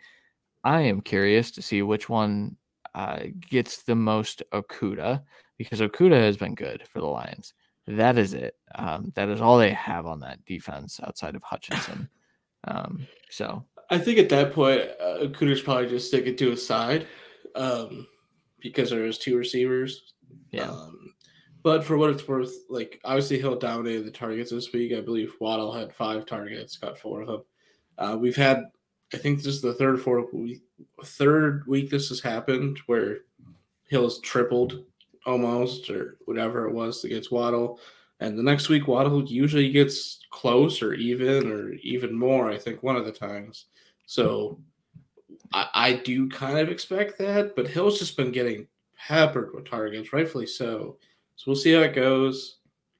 [0.64, 2.56] I am curious to see which one
[2.94, 5.22] uh, gets the most Okudah
[5.56, 7.54] because Okudah has been good for the Lions
[7.88, 8.54] that is it.
[8.74, 12.08] Um, that is all they have on that defense outside of Hutchinson.
[12.64, 17.06] Um, so I think at that point, uh, Cooter's probably just sticking to his side
[17.54, 18.04] um,
[18.58, 20.12] because there is two receivers.
[20.50, 20.68] Yeah.
[20.68, 21.14] Um,
[21.62, 24.92] but for what it's worth, like obviously he'll dominate the targets this week.
[24.92, 27.42] I believe Waddle had five targets, got four of them.
[27.96, 28.64] Uh, we've had,
[29.12, 30.62] I think this is the third, fourth week,
[31.04, 33.18] third week this has happened where
[33.88, 34.84] Hill's tripled
[35.24, 37.80] almost, or whatever it was against Waddle.
[38.20, 42.82] And the next week, Waddle usually gets close or even or even more, I think,
[42.82, 43.66] one of the times.
[44.06, 44.60] So
[45.52, 50.12] I, I do kind of expect that, but Hill's just been getting peppered with targets,
[50.12, 50.96] rightfully so.
[51.36, 52.56] So we'll see how it goes.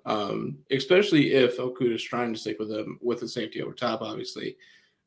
[0.06, 4.00] Um, especially if Okudah is trying to stick with him with the safety over top,
[4.00, 4.56] obviously.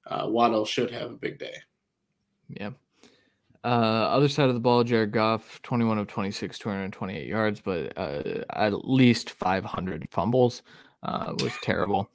[0.07, 1.55] Uh, Waddle should have a big day.
[2.49, 2.71] Yeah.
[3.63, 8.43] Uh, other side of the ball, Jared Goff, 21 of 26, 228 yards, but uh,
[8.53, 10.63] at least 500 fumbles.
[11.03, 12.09] Uh, was terrible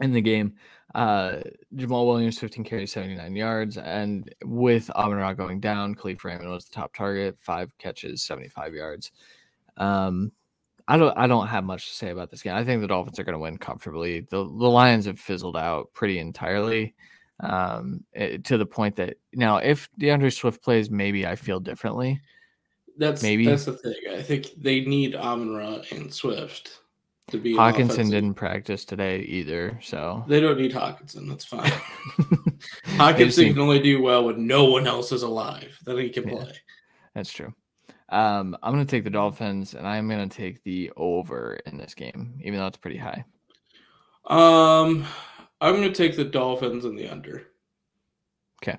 [0.00, 0.54] in the game.
[0.94, 1.40] Uh,
[1.74, 3.78] Jamaal Williams, 15 carries, 79 yards.
[3.78, 9.12] And with Amon going down, Kalif Raymond was the top target, five catches, 75 yards.
[9.76, 10.32] Um,
[10.88, 12.54] I don't I don't have much to say about this game.
[12.54, 14.20] I think the Dolphins are going to win comfortably.
[14.20, 16.94] The the Lions have fizzled out pretty entirely
[17.40, 21.60] um, it, eh, to the point that now if D'Andre Swift plays, maybe I feel
[21.60, 22.20] differently.
[22.98, 23.94] That's maybe that's the thing.
[24.10, 26.80] I think they need Amon Ra and Swift
[27.28, 27.54] to be.
[27.54, 31.28] Hockenson didn't practice today either, so they don't need Hockenson.
[31.28, 31.70] That's fine.
[32.96, 35.78] Hockenson can only do well when no one else is alive.
[35.84, 36.52] Then he can yeah, play.
[37.14, 37.52] That's true.
[38.08, 41.76] Um, I'm going to take the Dolphins, and I'm going to take the over in
[41.76, 43.24] this game, even though it's pretty high.
[44.26, 45.04] Um,
[45.60, 47.48] I'm going to take the Dolphins and the under.
[48.62, 48.78] Okay.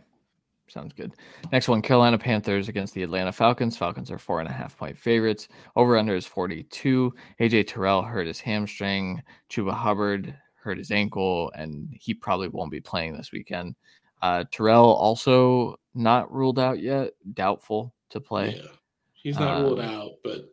[0.67, 1.13] Sounds good.
[1.51, 3.77] Next one Carolina Panthers against the Atlanta Falcons.
[3.77, 5.47] Falcons are four and a half point favorites.
[5.75, 7.13] Over under is 42.
[7.39, 9.21] AJ Terrell hurt his hamstring.
[9.49, 13.75] Chuba Hubbard hurt his ankle, and he probably won't be playing this weekend.
[14.21, 18.55] Uh, Terrell also not ruled out yet, doubtful to play.
[18.55, 18.71] Yeah.
[19.13, 20.49] He's not um, ruled out, but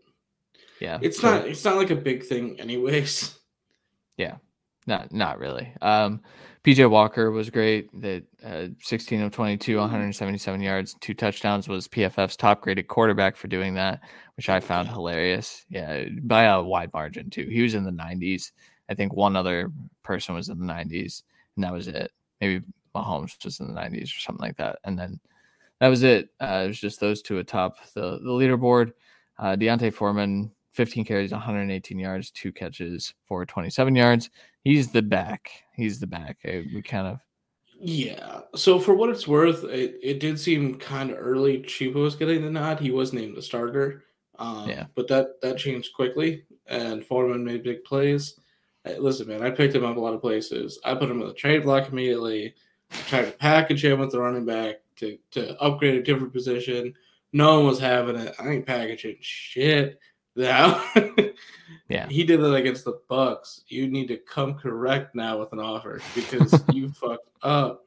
[0.81, 3.39] yeah, it's so, not it's not like a big thing anyways.
[4.17, 4.37] Yeah.
[4.87, 5.73] Not not really.
[5.81, 6.21] Um,
[6.65, 7.89] PJ Walker was great.
[8.01, 13.49] That uh, 16 of 22, 177 yards, two touchdowns was PFF's top graded quarterback for
[13.49, 14.01] doing that,
[14.37, 15.65] which I found hilarious.
[15.69, 17.47] Yeah, by a wide margin too.
[17.51, 18.53] He was in the 90s.
[18.89, 19.71] I think one other
[20.03, 21.23] person was in the 90s,
[21.57, 22.13] and that was it.
[22.41, 22.65] Maybe
[22.95, 25.21] Mahomes was in the 90s or something like that, and then
[25.81, 26.31] that was it.
[26.41, 28.93] Uh, it was just those two atop the the leaderboard.
[29.39, 34.31] Uh, D'Onta Foreman 15 carries, 118 yards, two catches for 27 yards.
[34.65, 35.51] He's the back.
[35.75, 36.39] He's the back.
[36.45, 37.19] We kind of.
[37.79, 38.41] Yeah.
[38.55, 41.59] So for what it's worth, it, it did seem kind of early.
[41.61, 42.81] Chuba was getting the nod.
[42.81, 44.05] He was named the starter.
[44.39, 44.87] Um, yeah.
[44.95, 48.41] But that that changed quickly, and Foreman made big plays.
[48.85, 50.79] Hey, listen, man, I picked him up a lot of places.
[50.85, 52.55] I put him in the trade block immediately.
[53.09, 56.95] Tried to package him with the running back to to upgrade a different position.
[57.33, 58.35] No one was having it.
[58.39, 59.99] I ain't packaging shit.
[60.37, 60.85] Now,
[61.89, 63.61] yeah, he did that against the Bucs.
[63.69, 67.87] You need to come correct now with an offer because you fucked up.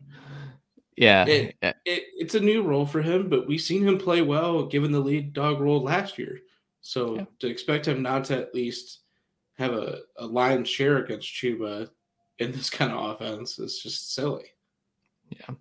[0.95, 1.25] Yeah.
[1.25, 4.91] It, it, it's a new role for him, but we've seen him play well given
[4.91, 6.39] the lead dog role last year.
[6.81, 7.25] So yeah.
[7.39, 9.01] to expect him not to at least
[9.57, 11.89] have a, a line share against Chuba
[12.39, 14.45] in this kind of offense is just silly.
[15.29, 15.55] Yeah.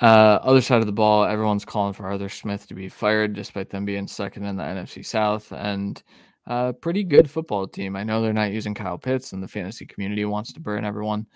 [0.00, 3.70] Uh, other side of the ball, everyone's calling for Arthur Smith to be fired, despite
[3.70, 6.02] them being second in the NFC South and
[6.46, 7.96] a uh, pretty good football team.
[7.96, 11.26] I know they're not using Kyle Pitts, and the fantasy community wants to burn everyone.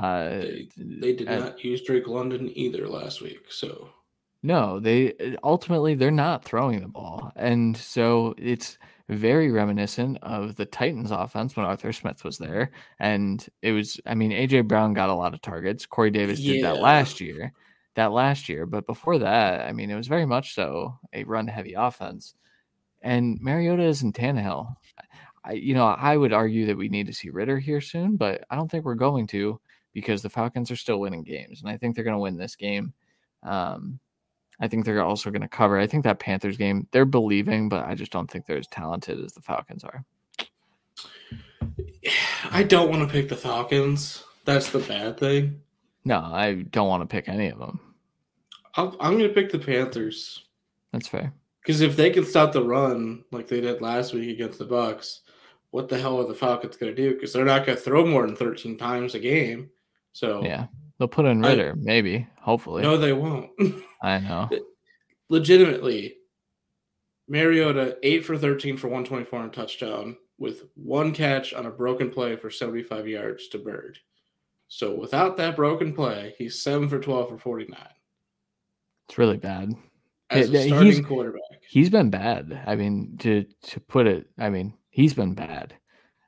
[0.00, 3.90] Uh, they, they, did uh, not use Drake London either last week, so
[4.42, 10.64] no, they ultimately they're not throwing the ball, and so it's very reminiscent of the
[10.64, 12.70] Titans offense when Arthur Smith was there.
[13.00, 15.84] And it was, I mean, AJ Brown got a lot of targets.
[15.84, 16.52] Corey Davis yeah.
[16.52, 17.52] did that last year
[18.00, 18.66] that last year.
[18.66, 22.34] But before that, I mean, it was very much so a run heavy offense.
[23.02, 24.74] And Mariota is in Tannehill.
[25.44, 28.44] I, you know, I would argue that we need to see Ridder here soon, but
[28.50, 29.60] I don't think we're going to
[29.92, 32.56] because the Falcons are still winning games, and I think they're going to win this
[32.56, 32.92] game.
[33.42, 33.98] Um,
[34.60, 35.78] I think they're also going to cover.
[35.78, 39.22] I think that Panthers game, they're believing, but I just don't think they're as talented
[39.24, 40.04] as the Falcons are.
[42.50, 44.24] I don't want to pick the Falcons.
[44.44, 45.60] That's the bad thing.
[46.04, 47.89] No, I don't want to pick any of them.
[48.76, 50.44] I am going to pick the Panthers.
[50.92, 51.32] That's fair.
[51.62, 55.20] Because if they can stop the run like they did last week against the Bucs,
[55.70, 57.14] what the hell are the Falcons going to do?
[57.14, 59.70] Because they're not going to throw more than 13 times a game.
[60.12, 60.66] So yeah,
[60.98, 62.82] they'll put in Ridder, I, maybe, hopefully.
[62.82, 63.50] No, they won't.
[64.02, 64.48] I know.
[65.28, 66.16] Legitimately,
[67.28, 72.34] Mariota eight for 13 for 124 and touchdown with one catch on a broken play
[72.34, 73.98] for 75 yards to Bird.
[74.70, 77.88] So without that broken play, he's seven for twelve for forty nine.
[79.10, 79.74] It's really bad.
[80.30, 82.62] As a starting he's, quarterback, he's been bad.
[82.64, 85.74] I mean, to to put it, I mean, he's been bad.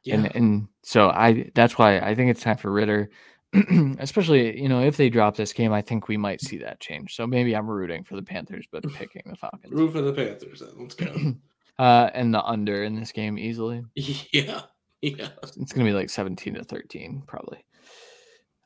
[0.02, 0.16] Yeah.
[0.16, 3.08] And and so I that's why I think it's time for Ridder.
[4.00, 7.14] Especially, you know, if they drop this game, I think we might see that change.
[7.14, 9.72] So maybe I'm rooting for the Panthers, but picking the Falcons.
[9.72, 10.70] Root for the Panthers then.
[10.76, 11.34] Let's go.
[11.78, 13.84] uh and the under in this game easily.
[13.94, 14.62] Yeah.
[15.02, 15.28] Yeah.
[15.42, 17.64] It's gonna be like 17 to 13, probably.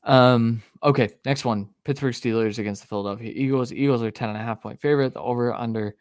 [0.07, 1.69] Um, okay, next one.
[1.85, 3.73] Pittsburgh Steelers against the Philadelphia Eagles.
[3.73, 5.13] Eagles are 10 and a half point favorite.
[5.13, 5.97] The over under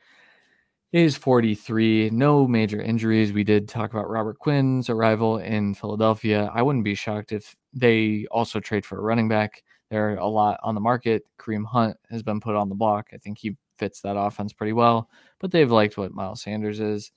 [0.91, 2.11] is 43.
[2.11, 3.33] No major injuries.
[3.33, 6.49] We did talk about Robert Quinn's arrival in Philadelphia.
[6.53, 9.63] I wouldn't be shocked if they also trade for a running back.
[9.89, 11.23] There are a lot on the market.
[11.39, 13.07] Kareem Hunt has been put on the block.
[13.11, 17.11] I think he fits that offense pretty well, but they've liked what Miles Sanders is.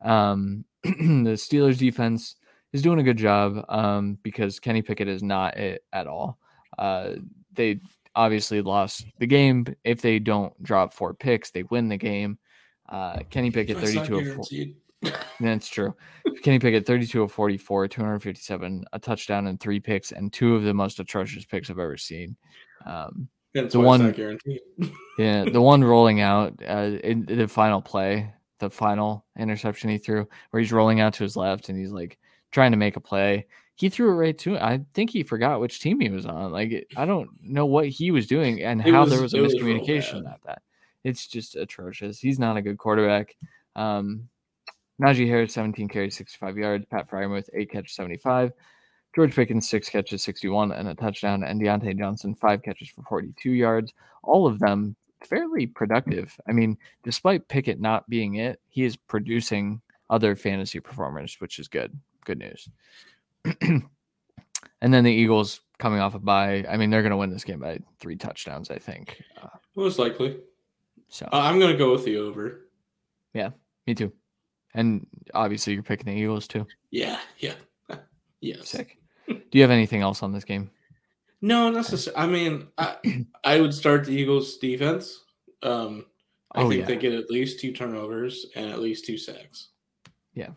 [0.00, 2.36] Um, the Steelers defense
[2.72, 6.38] is doing a good job um, because Kenny Pickett is not it at all.
[6.78, 7.14] Uh,
[7.52, 7.80] they
[8.14, 9.66] obviously lost the game.
[9.84, 12.38] If they don't drop four picks, they win the game.
[12.88, 15.12] Uh, Kenny Pickett, That's 32 of 4.
[15.40, 15.94] That's true.
[16.42, 20.74] Kenny Pickett, 32 of 44, 257, a touchdown and three picks, and two of the
[20.74, 22.36] most atrocious picks I've ever seen.
[22.86, 24.14] Um, the one,
[25.18, 30.26] yeah, the one rolling out uh, in the final play, the final interception he threw,
[30.50, 32.18] where he's rolling out to his left and he's like
[32.52, 33.46] trying to make a play.
[33.74, 34.56] He threw it right to.
[34.58, 36.52] I think he forgot which team he was on.
[36.52, 40.20] Like I don't know what he was doing and how was, there was a miscommunication
[40.20, 40.62] about that.
[41.02, 42.20] It's just atrocious.
[42.20, 43.34] He's not a good quarterback.
[43.74, 44.28] Um,
[45.02, 46.86] Najee Harris, 17 carries, 65 yards.
[46.88, 48.52] Pat Freiermuth, 8 catches, 75.
[49.16, 51.42] George Pickens, 6 catches, 61, and a touchdown.
[51.42, 53.92] And Diontae Johnson, 5 catches for 42 yards.
[54.22, 54.94] All of them
[55.24, 56.38] fairly productive.
[56.48, 61.66] I mean, despite Pickett not being it, he is producing other fantasy performers, which is
[61.66, 62.68] good good news.
[63.60, 66.64] and then the Eagles coming off a bye.
[66.68, 69.22] I mean, they're going to win this game by three touchdowns, I think.
[69.42, 70.38] Uh, Most likely.
[71.08, 72.68] So uh, I'm going to go with the over.
[73.34, 73.50] Yeah,
[73.86, 74.12] me too.
[74.74, 76.66] And obviously, you're picking the Eagles too.
[76.90, 77.54] Yeah, yeah,
[78.40, 78.68] yes.
[78.70, 78.98] Sick.
[79.28, 80.70] Do you have anything else on this game?
[81.42, 82.22] No, necessarily.
[82.22, 82.96] I mean, I,
[83.44, 85.24] I would start the Eagles defense.
[85.62, 86.06] Um,
[86.54, 86.86] I Oh, think yeah.
[86.86, 89.68] they get at least two turnovers and at least two sacks.
[90.34, 90.50] Yeah.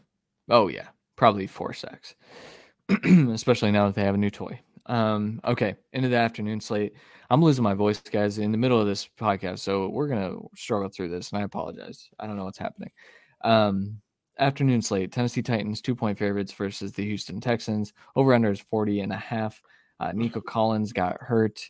[0.50, 2.16] Oh yeah, probably four sacks,
[3.04, 4.60] especially now that they have a new toy.
[4.88, 6.94] Um, okay, into the afternoon slate.
[7.30, 10.90] I'm losing my voice, guys, in the middle of this podcast, so we're gonna struggle
[10.90, 12.10] through this, and I apologize.
[12.20, 12.92] I don't know what's happening.
[13.42, 14.00] Um,
[14.38, 17.94] afternoon slate: Tennessee Titans two point favorites versus the Houston Texans.
[18.16, 19.62] Over under is 40 and a half.
[20.00, 21.68] Uh, Nico Collins got hurt.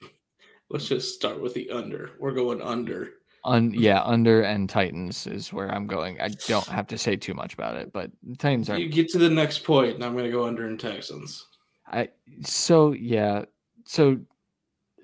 [0.70, 2.12] Let's just start with the under.
[2.20, 3.14] We're going under.
[3.46, 6.20] Un, yeah, under and Titans is where I'm going.
[6.20, 9.20] I don't have to say too much about it, but Titans are You get to
[9.20, 11.46] the next point, and I'm going to go under in Texans.
[11.88, 12.10] I
[12.42, 13.46] so yeah.
[13.86, 14.20] So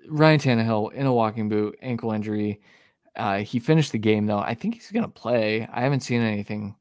[0.07, 2.61] Ryan Tannehill in a walking boot, ankle injury.
[3.15, 4.39] Uh, he finished the game though.
[4.39, 5.67] I think he's gonna play.
[5.71, 6.75] I haven't seen anything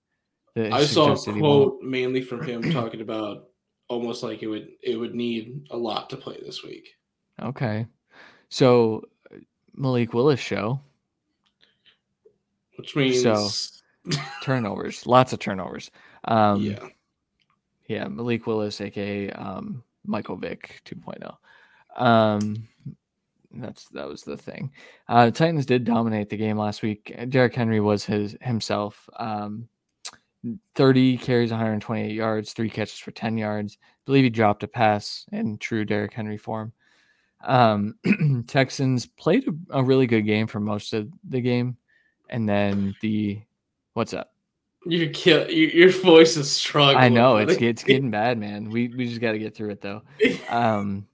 [0.55, 3.49] that I saw a quote mainly from him talking about
[3.89, 6.89] almost like it would it would need a lot to play this week.
[7.43, 7.87] Okay,
[8.49, 9.03] so
[9.75, 10.81] Malik Willis show
[12.81, 13.49] Which means So,
[14.43, 15.91] turnovers, lots of turnovers.
[16.25, 16.89] Um, yeah.
[17.89, 21.37] Yeah, Malik Willis, aka um, Michael Vick 2.0.
[22.01, 22.69] Um,
[23.53, 24.71] that's that was the thing.
[25.09, 27.15] Uh, Titans did dominate the game last week.
[27.31, 29.09] Derrick Henry was his himself.
[29.19, 29.69] Um,
[30.75, 33.77] 30 carries, 128 yards, three catches for 10 yards.
[33.81, 36.73] I believe he dropped a pass in true Derrick Henry form.
[37.45, 37.97] Um,
[38.47, 41.77] Texans played a, a really good game for most of the game,
[42.31, 43.41] and then the
[43.95, 44.33] what's up?
[44.87, 46.97] You kill your, your voice is strong.
[46.97, 48.71] I know it's it's getting bad, man.
[48.71, 50.03] We we just got to get through it though.
[50.49, 51.07] Um,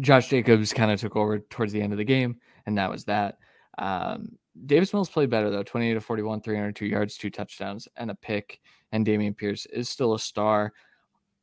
[0.00, 2.36] Josh Jacobs kind of took over towards the end of the game,
[2.66, 3.38] and that was that.
[3.78, 4.36] Um,
[4.66, 8.60] Davis Mills played better though, 28 to 41, 302 yards, two touchdowns, and a pick.
[8.90, 10.72] And Dameon Pierce is still a star.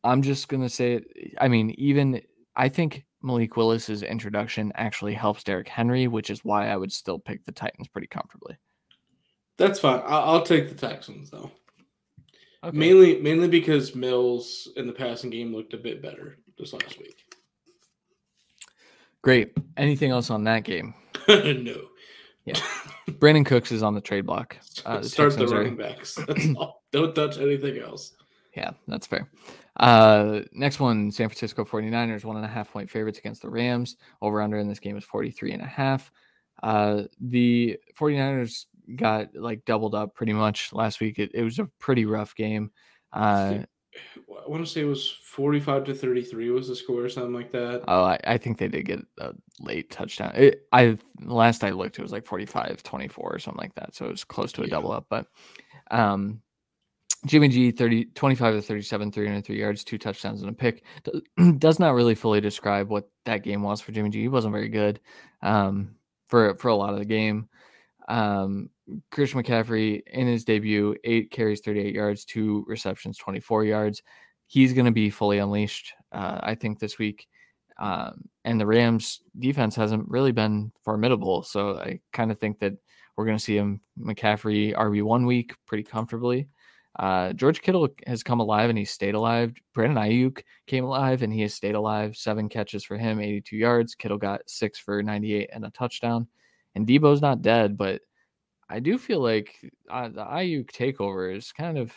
[0.03, 1.35] I'm just gonna say it.
[1.39, 2.21] I mean, even
[2.55, 7.19] I think Malik Willis's introduction actually helps Derrick Henry, which is why I would still
[7.19, 8.57] pick the Titans pretty comfortably.
[9.57, 10.01] That's fine.
[10.05, 11.51] I'll, I'll take the Texans though.
[12.63, 12.77] Okay.
[12.77, 17.17] Mainly mainly because Mills in the passing game looked a bit better this last week.
[19.21, 19.53] Great.
[19.77, 20.93] Anything else on that game?
[21.27, 21.81] no.
[22.45, 22.59] Yeah.
[23.09, 24.57] Brandin Cooks is on the trade block.
[24.85, 26.15] Uh, the Start the Texans are- running backs.
[26.91, 28.13] Don't touch anything else.
[28.55, 29.29] Yeah, that's fair.
[29.77, 33.97] Uh, next one, San Francisco 49ers, one and a half point favorites against the Rams.
[34.21, 36.09] Over under in this game is 43 and a half.
[36.63, 38.65] Uh, the 49ers
[38.95, 41.19] got like doubled up pretty much last week.
[41.19, 42.71] It, it was a pretty rough game.
[43.13, 43.59] Uh,
[43.95, 47.51] I want to say it was 45 to 33 was the score or something like
[47.53, 47.83] that.
[47.87, 50.33] oh, I, I think they did get a late touchdown.
[50.35, 53.95] It, I last I looked, it was like 45 24 or something like that.
[53.95, 54.71] So it was close to a Yeah.
[54.71, 55.05] double up.
[55.09, 55.27] But
[55.91, 56.41] um,
[57.25, 60.83] Jimmy G 30, 25 to 37, 303 yards, two touchdowns and a pick.
[61.57, 64.21] Does not really fully describe what that game was for Jimmy G.
[64.21, 64.99] He wasn't very good
[65.41, 65.95] um,
[66.27, 67.49] for for a lot of the game.
[68.07, 68.69] Um,
[69.11, 74.01] Christian McCaffrey in his debut, eight carries, 38 yards, two receptions, 24 yards.
[74.47, 77.27] He's going to be fully unleashed, uh, I think, this week.
[77.79, 81.43] Um, and the Rams defense hasn't really been formidable.
[81.43, 82.73] So I kind of think that
[83.17, 86.47] we're going to see him, McCaffrey, RB1 week pretty comfortably.
[86.97, 89.53] Uh, George Kittle has come alive and he's stayed alive.
[89.73, 92.15] Brandon Aiyuk came alive and he has stayed alive.
[92.15, 93.95] Seven catches for him, 82 yards.
[93.95, 96.27] Kittle got six for 98 and a touchdown.
[96.73, 98.01] And Deebo's not dead, but
[98.69, 99.55] I do feel like
[99.89, 101.93] uh, the Aiyuk takeover is kind of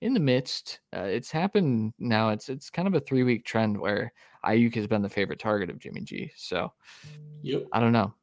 [0.00, 0.80] in the midst.
[0.94, 2.30] Uh, it's happened now.
[2.30, 4.12] It's it's kind of a three week trend where
[4.44, 6.30] Aiyuk has been the favorite target of Jimmy G.
[6.36, 6.72] So
[7.42, 7.66] Yep.
[7.72, 8.14] I don't know.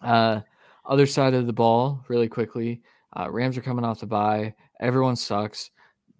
[0.00, 0.40] Uh,
[0.84, 2.82] other side of the ball, really quickly.
[3.16, 4.54] Uh, Rams are coming off the bye.
[4.80, 5.70] Everyone sucks.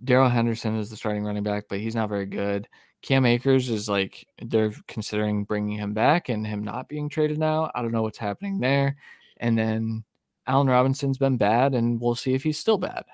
[0.04, 2.68] Darrell Henderson is the starting running back, but he's not very good.
[3.02, 7.70] Cam Akers is like they're considering bringing him back and him not being traded now.
[7.74, 8.96] I don't know what's happening there.
[9.38, 10.04] And then
[10.47, 13.05] Allen Robinson's been bad, and we'll see if he's still bad.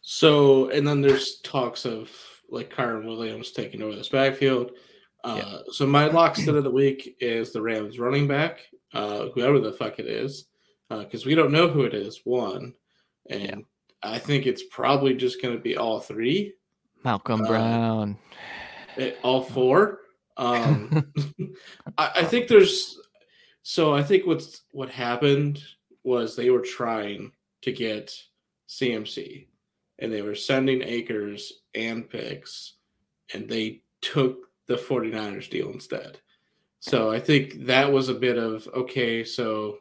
[0.00, 2.10] So, and then there's talks of
[2.48, 4.72] like Kyren Williams taking over this backfield.
[5.24, 8.60] Uh, So my lock stat of the week is the Rams running back,
[8.92, 10.46] uh, whoever the fuck it is,
[10.88, 12.20] because we don't know who it is.
[12.24, 12.72] One,
[13.28, 13.56] and Yeah.
[14.02, 16.54] I think it's probably just going to be all three,
[17.04, 18.18] Malcolm Uh, Brown.
[18.96, 20.02] eh, all four.
[20.36, 21.12] Um,
[21.98, 23.00] I, I think there's
[23.62, 25.60] so I think what's what happened
[26.06, 27.32] was they were trying
[27.62, 28.14] to get
[28.68, 29.46] CMC
[29.98, 32.74] and they were sending Akers and picks
[33.34, 36.18] and they took the 49ers deal instead.
[36.80, 39.78] So I think that was a bit of okay, so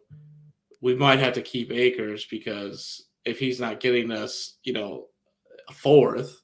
[0.81, 5.07] we might have to keep Akers because if he's not getting us, you know,
[5.67, 6.41] a fourth,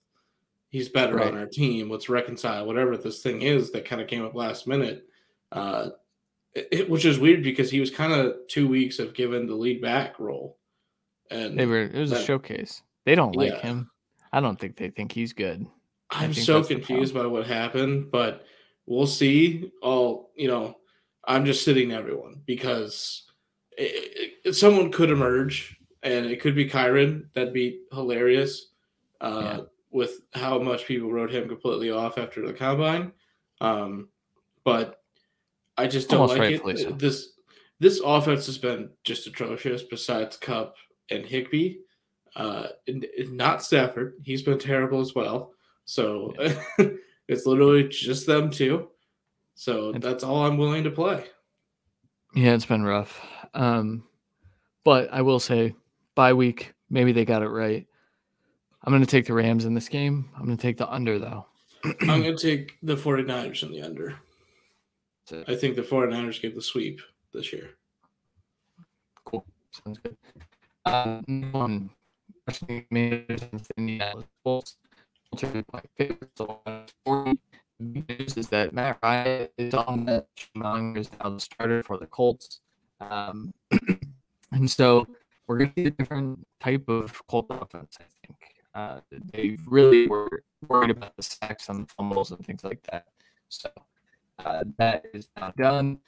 [0.70, 1.28] he's better Right.
[1.28, 1.90] on our team.
[1.90, 5.06] Let's reconcile whatever this thing is that kind of came up last minute.
[5.52, 5.90] Uh,
[6.54, 9.82] it, which is weird because he was kind of two weeks of given the lead
[9.82, 10.58] back role,
[11.30, 12.82] and They were it was a showcase.
[13.06, 13.62] They don't like Yeah.
[13.62, 13.92] him.
[14.34, 15.66] I don't think they think he's good.
[16.10, 18.46] I I'm so confused by what happened, but
[18.86, 19.72] we'll see.
[19.82, 20.76] All you know,
[21.26, 23.24] I'm just sitting everyone because
[23.78, 27.26] it, it- someone could emerge, and it could be Kyren.
[27.34, 28.68] That'd be hilarious.
[29.22, 29.64] Uh, Yeah.
[29.94, 33.12] With how much people wrote him completely off after the combine,
[33.60, 34.08] um,
[34.64, 35.01] but
[35.82, 36.80] I just don't Almost like it.
[36.80, 36.92] so.
[36.92, 37.30] This
[37.80, 39.84] this offense has been just atrocious.
[39.84, 40.76] Besides Kupp
[41.10, 41.78] and Higbee,
[42.36, 44.14] uh, and- and not Stafford.
[44.24, 45.54] He's been terrible as well.
[45.86, 46.34] So
[47.28, 48.90] it's literally just them two.
[49.56, 51.26] So that's all I'm willing to play.
[52.36, 53.20] Yeah, it's been rough.
[53.54, 54.06] Um,
[54.84, 55.76] but I will say,
[56.16, 57.86] bye week, maybe they got it right.
[58.84, 60.30] I'm going to take the Rams in this game.
[60.36, 61.46] I'm going to take the under, though.
[62.02, 64.16] I'm going to take the 49ers in the under.
[65.32, 65.52] That's it.
[65.52, 67.02] I think the 49ers get the sweep
[67.34, 67.72] this year.
[69.24, 69.46] Cool.
[69.72, 70.18] Sounds good.
[70.86, 71.90] Um, one,
[72.48, 74.78] Washington Commanders and Indianapolis Colts.
[75.30, 76.30] Colts are my favorite.
[76.38, 77.40] So, uh, 40.
[77.80, 81.82] The big news is that Matt Ryan is on the Monger is now the starter
[81.82, 82.60] for the Colts.
[83.00, 83.54] Um,
[84.52, 85.08] and so
[85.48, 88.38] we're going to see a different type of Colt offense, I think.
[88.74, 89.00] Uh,
[89.34, 93.06] they really were worried about the sacks and fumbles and things like that.
[93.50, 93.70] So
[94.40, 96.00] uh, that is now done.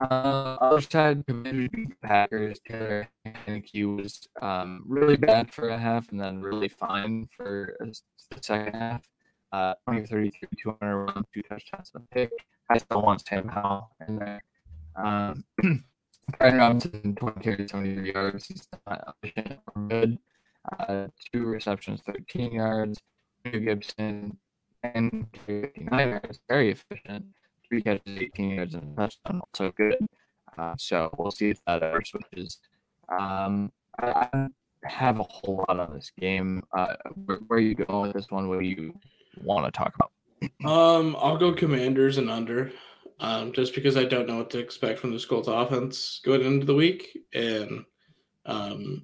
[0.00, 2.60] Uh, other side, Commanders beat the Packers.
[2.66, 8.00] Taylor Heinicke was um, really bad for a half and then really fine for the
[8.40, 9.02] second half.
[9.50, 12.30] Uh, 20 33, 200 runs, two touchdowns, and a pick.
[12.70, 14.42] I still want Sam Howell in there.
[14.94, 15.44] Um,
[16.40, 18.46] Robinson, 20 carries, 73 yards.
[18.46, 20.18] He's not efficient or good.
[20.78, 23.00] Uh, two receptions, 13 yards.
[23.44, 24.36] New Gibson,
[24.82, 27.24] and 59 yards, very efficient
[27.68, 29.40] three catches, 18 yards, and a touchdown.
[29.40, 29.96] Also good.
[30.56, 32.58] Uh, so we'll see if that ever switches.
[33.08, 34.48] Um, I, I
[34.84, 36.62] have a whole lot on this game.
[36.76, 36.94] Uh,
[37.26, 38.48] where, where are you going with this one?
[38.48, 38.98] What do you
[39.42, 40.10] want to talk about?
[40.64, 42.72] Um, I'll go Commanders and under,
[43.20, 46.66] um, just because I don't know what to expect from the Colts offense going into
[46.66, 47.84] the week, and
[48.46, 49.02] um,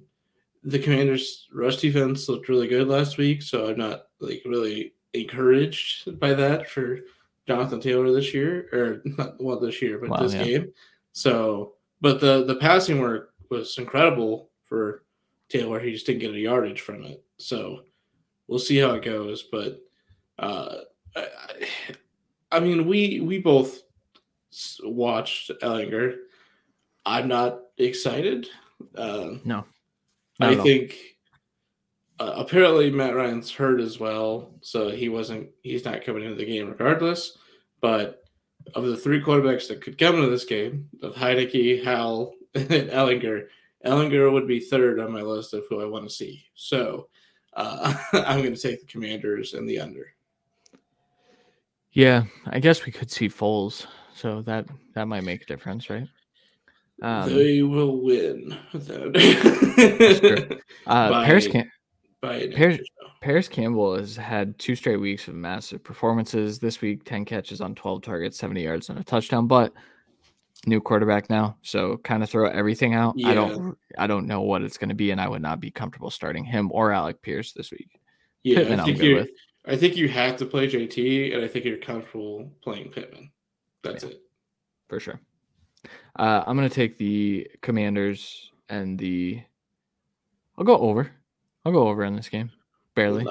[0.63, 6.19] the Commanders' rush defense looked really good last week, so I'm not like really encouraged
[6.19, 6.99] by that for
[7.47, 10.43] Jonathan Taylor this year, or not well this year, but Well, this yeah.
[10.43, 10.73] game.
[11.13, 15.03] So, but the the passing work was incredible for
[15.49, 15.79] Taylor.
[15.79, 17.23] He just didn't get a yardage from it.
[17.37, 17.81] So,
[18.47, 19.79] we'll see how it goes, but.
[20.37, 20.79] Uh,
[21.15, 21.27] I,
[22.51, 23.83] I- mean, we we both
[24.83, 26.17] watched Ehlinger.
[27.05, 28.47] I'm not excited.
[28.97, 29.63] Um, No.
[30.41, 31.14] I think
[32.19, 35.49] uh, apparently Matt Ryan's hurt as well, so he wasn't.
[35.63, 37.37] He's not coming into the game regardless.
[37.81, 38.23] But
[38.73, 43.47] of the three quarterbacks that could come into this game, of Heinicke, Howell, and Ehlinger,
[43.85, 46.45] Ehlinger would be third on my list of who I want to see.
[46.55, 47.07] So
[47.53, 50.07] uh, I'm going to take the Commanders and the under.
[51.91, 56.07] Yeah, I guess we could see Foles, so that that might make a difference, right?
[57.01, 58.57] Um, they will win
[60.87, 61.71] uh, Parris Cam-
[62.25, 62.89] by Parris-
[63.21, 66.59] Parris Campbell has had two straight weeks of massive performances.
[66.59, 69.47] This week, 10 catches on 12 targets, 70 yards, and a touchdown.
[69.47, 69.73] But
[70.67, 73.15] new quarterback now, so kind of throw everything out.
[73.23, 75.71] I don't, I don't know what it's going to be, and I would not be
[75.71, 77.99] comfortable starting him or Alec Pierce this week.
[78.43, 79.15] Yeah, Pittman I think you.
[79.15, 79.29] with.
[79.67, 83.31] I think you have to play JT, and I think you're comfortable playing Pittman.
[83.83, 84.21] That's it.
[84.87, 85.19] for sure.
[86.15, 89.41] Uh, I'm gonna take the Commanders and the.
[90.57, 91.11] I'll go over.
[91.65, 92.51] I'll go over in this game,
[92.93, 93.25] barely.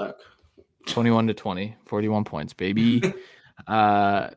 [0.86, 3.14] 21 to 20, 41 points, baby.
[3.68, 4.30] uh,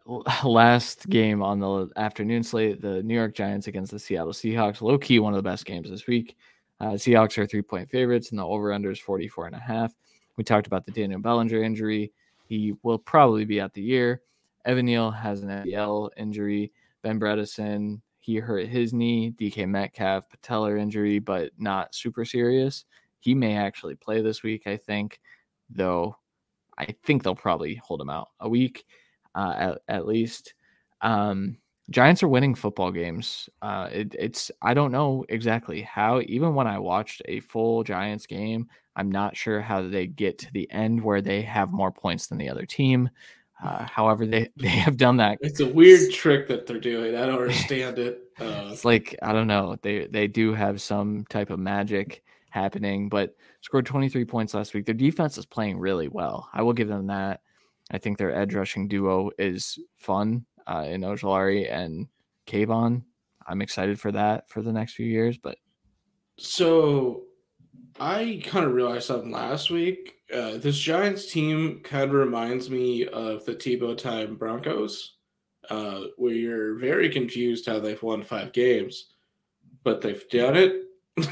[0.44, 4.82] last game on the afternoon slate, the New York Giants against the Seattle Seahawks.
[4.82, 6.38] Low key, one of the best games this week.
[6.80, 9.94] Uh, Seahawks are three point favorites, and the over under is 44 and a half.
[10.38, 12.14] We talked about the Daniel Bellinger injury.
[12.46, 14.22] He will probably be out the year.
[14.66, 16.72] Evan Neal has an MCL injury.
[17.02, 19.32] Ben Bredeson, he hurt his knee.
[19.32, 22.86] DK Metcalf, patellar injury, but not super serious.
[23.28, 25.20] He may actually play this week, I think,
[25.70, 26.16] though
[26.78, 28.86] I think they'll probably hold him out a week
[29.36, 30.54] uh, at, at least.
[31.02, 31.58] Um,
[31.90, 33.50] Giants are winning football games.
[33.62, 36.22] Uh, it, it's I don't know exactly how.
[36.22, 40.54] Even when I watched a full Giants game, I'm not sure how they get to
[40.54, 43.10] the end where they have more points than the other team.
[43.62, 45.38] Uh, however, they they have done that.
[45.42, 47.14] It's a weird trick that they're doing.
[47.18, 48.22] I don't understand it.
[48.40, 49.76] Uh, It's like I don't know.
[49.82, 52.24] They they do have some type of magic.
[52.50, 54.86] Happening, but scored 23 points last week.
[54.86, 56.50] Their defense is playing really well.
[56.54, 57.42] I will give them that.
[57.92, 62.08] I think their edge rushing duo is fun uh, in Ojulari and
[62.46, 63.04] Kayvon.
[63.48, 65.38] I'm excited for that for the next few years.
[65.38, 65.58] But
[66.38, 67.24] so
[68.00, 70.16] I kind of realized something last week.
[70.34, 75.16] Uh, this Giants team kind of reminds me of the Tebow time Broncos,
[75.70, 79.14] uh, where you're very confused how they've won five games,
[79.84, 80.84] but they've done it.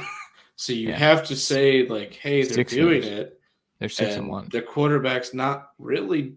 [0.56, 0.97] so you yeah.
[0.97, 3.20] have to say like, "Hey, they're six doing years.
[3.20, 3.39] it."
[3.80, 4.49] They're six and, and one.
[4.51, 6.36] The quarterback's not really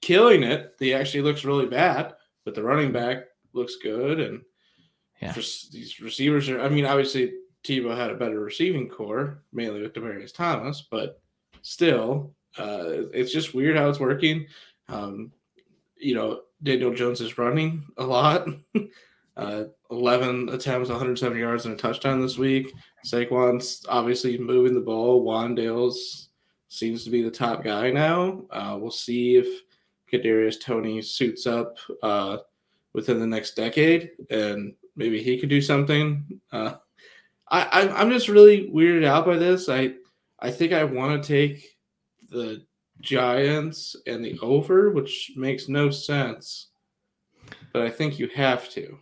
[0.00, 0.74] killing it.
[0.78, 4.42] He actually looks really bad, but the running back looks good, and
[5.22, 5.32] yeah.
[5.32, 6.60] these receivers are.
[6.60, 7.32] I mean, obviously
[7.64, 11.20] Tebow had a better receiving core, mainly with Demaryius Thomas, but
[11.62, 14.46] still, uh, it's just weird how it's working.
[14.88, 15.32] Um,
[15.96, 18.46] you know, Daniel Jones is running a lot.
[19.36, 22.72] uh, 11 attempts, 170 yards, and a touchdown this week.
[23.06, 25.24] Saquon's obviously moving the ball.
[25.24, 26.30] Wan'Dale's
[26.68, 28.44] seems to be the top guy now.
[28.50, 29.46] Uh, we'll see if
[30.12, 32.38] Kadarius Toney suits up uh,
[32.94, 36.24] within the next decade, and maybe he could do something.
[36.50, 36.74] Uh,
[37.48, 39.68] I, I'm just really weirded out by this.
[39.68, 39.94] I
[40.40, 41.76] I think I want to take
[42.28, 42.66] the
[43.00, 46.68] Giants and the over, which makes no sense,
[47.72, 48.98] but I think you have to.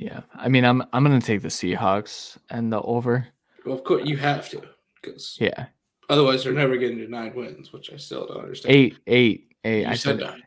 [0.00, 3.28] Yeah, I mean, I'm I'm gonna take the Seahawks and the over.
[3.66, 4.62] Well, of course you have to,
[4.94, 5.66] because yeah,
[6.08, 8.74] otherwise they're never getting to nine wins, which I still don't understand.
[8.74, 9.82] Eight, eight, eight.
[9.82, 10.42] You I said nine.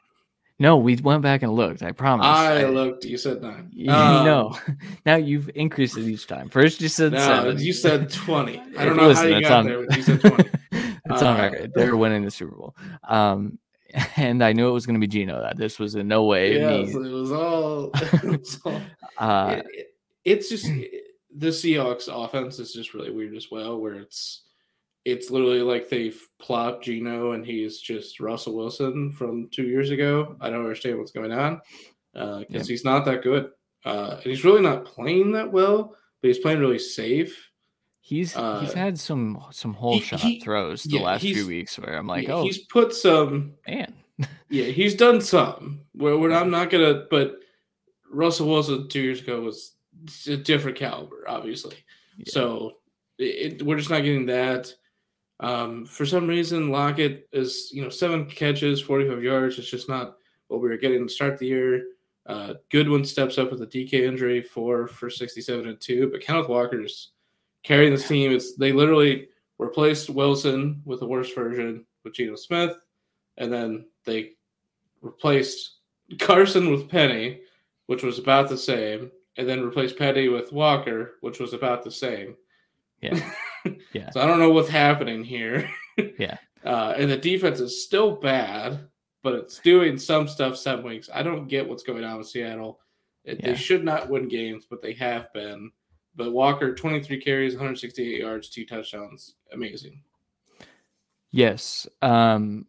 [0.57, 1.83] No, we went back and looked.
[1.83, 2.25] I promise.
[2.25, 3.05] I, I looked.
[3.05, 3.69] You said nine.
[3.71, 4.57] You um, know,
[5.05, 6.49] now you've increased it each time.
[6.49, 7.59] First, you said no, seven.
[7.59, 8.59] You said twenty.
[8.75, 9.83] I don't know Listen, how you got on, there.
[9.83, 10.49] you said twenty.
[10.71, 11.73] it's uh, on record.
[11.75, 12.75] They're winning the Super Bowl.
[13.03, 13.59] Um,
[14.17, 15.41] and I knew it was going to be Geno.
[15.41, 16.57] That this was in no way.
[16.57, 17.09] Yes, me.
[17.09, 17.91] it was all.
[18.13, 18.81] It was all
[19.17, 19.87] uh, it, it,
[20.25, 20.65] it's just
[21.35, 24.43] the Seahawks offense is just really weird as well, where it's
[25.05, 30.37] it's literally like they've plopped Geno and he's just Russell Wilson from two years ago.
[30.39, 31.61] I don't understand what's going on
[32.13, 32.63] because uh, yeah.
[32.63, 33.49] he's not that good.
[33.85, 37.51] Uh, and he's really not playing that well, but he's playing really safe.
[38.05, 41.47] He's uh, he's had some some hole he, shot he, throws the yeah, last few
[41.47, 43.93] weeks where I'm like, yeah, oh, he's put some man.
[44.49, 47.37] yeah, he's done some where, where I'm not gonna, but
[48.11, 49.75] Russell Wilson two years ago was
[50.27, 51.77] a different caliber, obviously.
[52.27, 52.73] So
[53.17, 54.73] it, we're just not getting that.
[55.39, 59.57] Um, for some reason, Lockett is you know seven catches, 45 yards.
[59.57, 60.17] It's just not
[60.49, 61.85] what we were getting to start the year.
[62.25, 66.09] Uh, Goodwin steps up with a DK injury, four for 67 and two.
[66.11, 67.12] But Kenneth Walker's
[67.64, 68.32] carrying this team.
[68.32, 72.78] It's they literally replaced Wilson with a worse version with Geno Smith,
[73.38, 74.32] and then they
[75.01, 75.78] replaced
[76.20, 77.41] Carson with Penny,
[77.88, 81.91] which was about the same, and then replaced Penny with Walker, which was about the
[81.91, 82.36] same.
[83.01, 83.20] Yeah.
[83.93, 84.09] Yeah.
[84.09, 85.70] so I don't know what's happening here.
[86.20, 86.38] yeah.
[86.66, 88.89] Uh, and the defense is still bad,
[89.22, 91.09] but it's doing some stuff some weeks.
[91.14, 92.80] I don't get what's going on with Seattle.
[93.24, 93.51] It, yeah.
[93.51, 95.72] They should not win games, but they have been.
[96.16, 99.36] But Walker, 23 carries, 168 yards, two touchdowns.
[99.51, 100.01] Amazing.
[101.32, 101.88] Yes.
[102.01, 102.68] Um,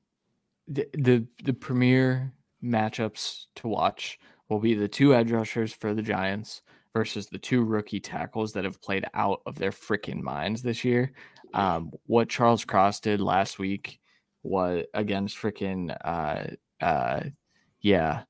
[0.67, 2.33] the, the, the premier
[2.63, 4.19] matchups to watch
[4.49, 6.63] will be the two edge rushers for the Giants
[6.95, 11.13] versus the two rookie tackles that have played out of their freaking minds this year.
[11.53, 14.01] Um, what Charles Cross did last week
[14.43, 16.45] was against freaking uh
[16.85, 17.23] uh
[17.81, 18.23] yeah,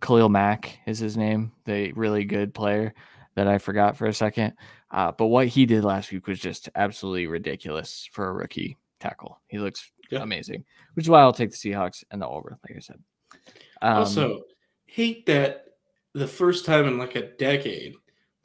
[0.00, 2.94] Khalil Mack is his name, the really good player
[3.34, 4.54] that I forgot for a second.
[4.90, 9.40] Uh, but what he did last week was just absolutely ridiculous for a rookie tackle.
[9.48, 10.22] He looks yeah.
[10.22, 10.64] amazing,
[10.94, 13.00] which is why I'll take the Seahawks and the over, like I said.
[13.80, 14.42] Um, also,
[14.86, 15.64] hate that
[16.14, 17.94] the first time in like a decade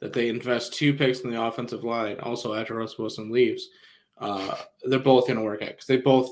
[0.00, 2.18] that they invest two picks in the offensive line.
[2.20, 3.68] Also, after Russ Wilson leaves,
[4.18, 6.30] uh, they're both going to work out because they both,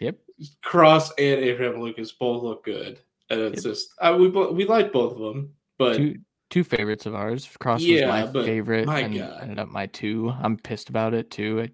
[0.00, 0.18] yep,
[0.62, 3.72] Cross and Abraham Lucas both look good, and it's yep.
[3.72, 5.96] just uh, we we like both of them, but.
[5.96, 6.16] Two,
[6.50, 7.48] two favorites of ours.
[7.58, 9.38] Cross yeah, was my favorite my and God.
[9.42, 10.32] ended up my two.
[10.42, 11.68] I'm pissed about it too.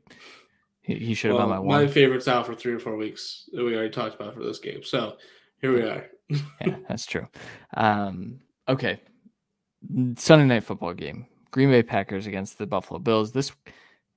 [0.82, 1.84] he, he should have well, been my one.
[1.84, 3.48] My favorite's out for three or four weeks.
[3.52, 4.82] We already talked about for this game.
[4.84, 5.16] So
[5.60, 6.06] here we are.
[6.60, 7.26] yeah, that's true.
[7.74, 9.00] Um, Okay.
[10.16, 11.26] Sunday night football game.
[11.50, 13.32] Green Bay Packers against the Buffalo Bills.
[13.32, 13.52] This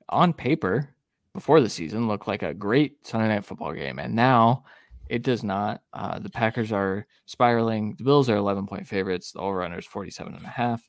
[0.10, 0.90] on paper
[1.34, 4.00] before the season looked like a great Sunday night football game.
[4.00, 4.64] And now
[5.10, 5.82] it does not.
[5.92, 7.96] Uh, the Packers are spiraling.
[7.98, 9.32] The Bills are 11 point favorites.
[9.32, 10.88] The over under is 47 and a half.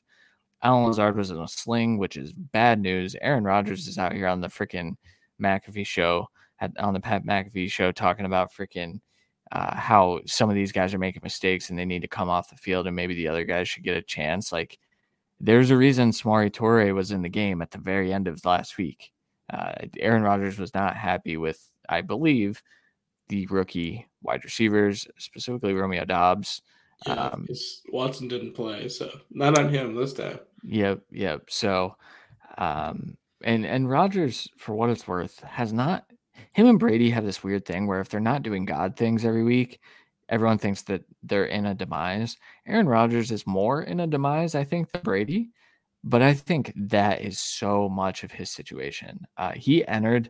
[0.63, 3.15] Allen Lazard was in a sling, which is bad news.
[3.19, 4.95] Aaron Rodgers is out here on the freaking
[5.41, 6.27] McAfee show,
[6.59, 8.99] at, on the Pat McAfee show, talking about freaking
[9.51, 12.49] uh, how some of these guys are making mistakes and they need to come off
[12.49, 14.51] the field and maybe the other guys should get a chance.
[14.51, 14.77] Like
[15.39, 18.77] there's a reason Samori Toure was in the game at the very end of last
[18.77, 19.11] week.
[19.51, 21.59] Uh, Aaron Rodgers was not happy with,
[21.89, 22.61] I believe,
[23.31, 26.61] the rookie wide receivers, specifically Romeo Doubs.
[27.07, 27.47] Yeah, um,
[27.91, 30.39] Watson didn't play, so not on him this time.
[30.63, 31.43] Yep, yep.
[31.49, 31.95] So,
[32.59, 36.05] um, and and Rodgers, for what it's worth, has not.
[36.53, 39.43] Him and Brady have this weird thing where if they're not doing God things every
[39.43, 39.79] week,
[40.29, 42.37] everyone thinks that they're in a demise.
[42.67, 45.49] Aaron Rodgers is more in a demise, I think, than Brady,
[46.03, 49.25] but I think that is so much of his situation.
[49.37, 50.29] Uh, he entered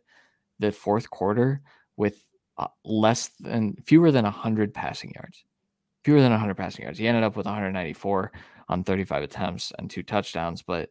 [0.60, 1.62] the fourth quarter
[1.98, 2.24] with
[2.58, 5.44] uh, less than fewer than 100 passing yards.
[6.04, 6.98] Fewer than 100 passing yards.
[6.98, 8.32] He ended up with 194
[8.70, 10.90] on 35 attempts and two touchdowns, but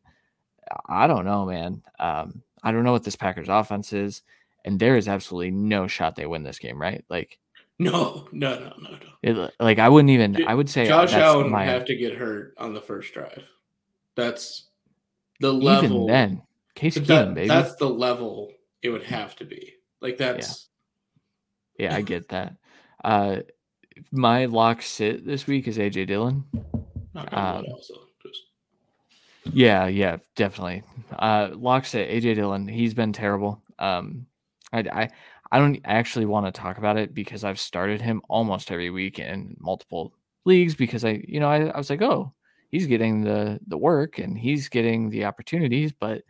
[0.87, 1.83] I don't know, man.
[1.99, 4.23] Um, I don't know what this Packers offense is,
[4.65, 7.05] and there is absolutely no shot they win this game, right?
[7.09, 7.39] Like
[7.79, 8.99] no, no, no, no, no.
[9.23, 10.47] It, like I wouldn't even.
[10.47, 13.43] I would say Josh Allen would have to get hurt on the first drive.
[14.17, 14.69] That's
[15.41, 15.85] the level.
[15.85, 16.43] Even then,
[16.75, 17.49] Case Keenum, that, baby.
[17.49, 18.53] That's the level
[18.83, 19.75] it would have to be.
[20.01, 20.69] Like that's.
[21.81, 22.57] Yeah, I get that.
[23.03, 23.37] Uh,
[24.13, 26.45] my lock sit this week is AJ Dillon.
[27.15, 27.65] Um.
[28.23, 28.43] Just...
[29.53, 30.83] Yeah, yeah, definitely.
[31.19, 32.69] Uh, lock sit AJ Dillon.
[32.69, 33.63] He's been terrible.
[33.79, 34.27] Um,
[34.73, 35.11] I, I
[35.53, 39.19] I don't actually want to talk about it because I've started him almost every week
[39.19, 40.13] in multiple
[40.45, 42.33] leagues because I, you know, I, I was like, oh,
[42.69, 46.23] he's getting the the work and he's getting the opportunities, but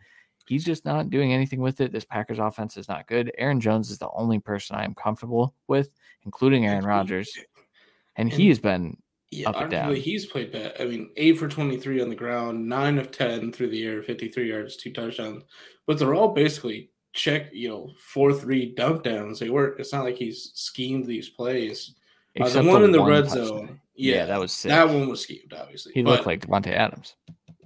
[0.47, 1.91] he's just not doing anything with it.
[1.91, 3.31] This Packers offense is not good.
[3.37, 5.89] Aaron Jones is the only person I am comfortable with,
[6.25, 8.97] including Aaron Rodgers, and, and he has been
[9.31, 9.95] yeah, up and down.
[9.95, 10.73] He's played bad.
[10.79, 14.03] I mean, eight for twenty three on the ground, nine of ten through the air,
[14.03, 15.43] fifty three yards, two touchdowns,
[15.87, 19.39] but they're all basically check, you know, four three dunk downs.
[19.39, 19.75] They were.
[19.77, 21.95] It's not like he's schemed these plays.
[22.39, 24.69] Uh, the one the in the red zone, yeah, yeah, that was sick.
[24.69, 25.53] that one was schemed.
[25.57, 27.15] Obviously, he but, looked like Davante Adams.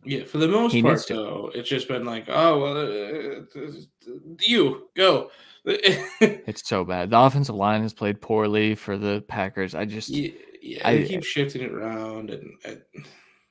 [0.06, 4.14] Yeah, for the most he part, though, it's just been like, oh, well, uh, uh
[4.41, 5.32] you go.
[5.66, 7.10] it's so bad.
[7.10, 9.74] The offensive line has played poorly for the Packers.
[9.74, 10.32] I just, yeah,
[10.62, 12.82] yeah I keep shifting it around, and, and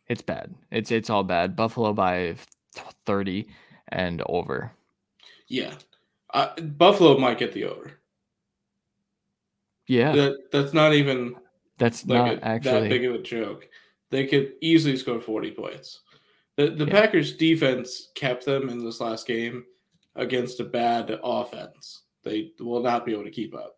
[0.07, 0.55] it's bad.
[0.71, 1.57] It's it's all bad.
[1.57, 2.37] Buffalo by
[3.05, 3.49] thirty
[3.89, 4.71] and over.
[5.49, 5.75] Yeah,
[6.33, 7.93] uh, Buffalo might get the over.
[9.89, 11.35] Yeah, that, that's not even
[11.79, 13.69] that's like not a, actually that big of a joke.
[14.11, 16.01] They could easily score forty points.
[16.57, 16.93] The the yeah.
[16.93, 19.65] Packers defense kept them in this last game
[20.17, 22.03] against a bad offense.
[22.23, 23.77] They will not be able to keep up.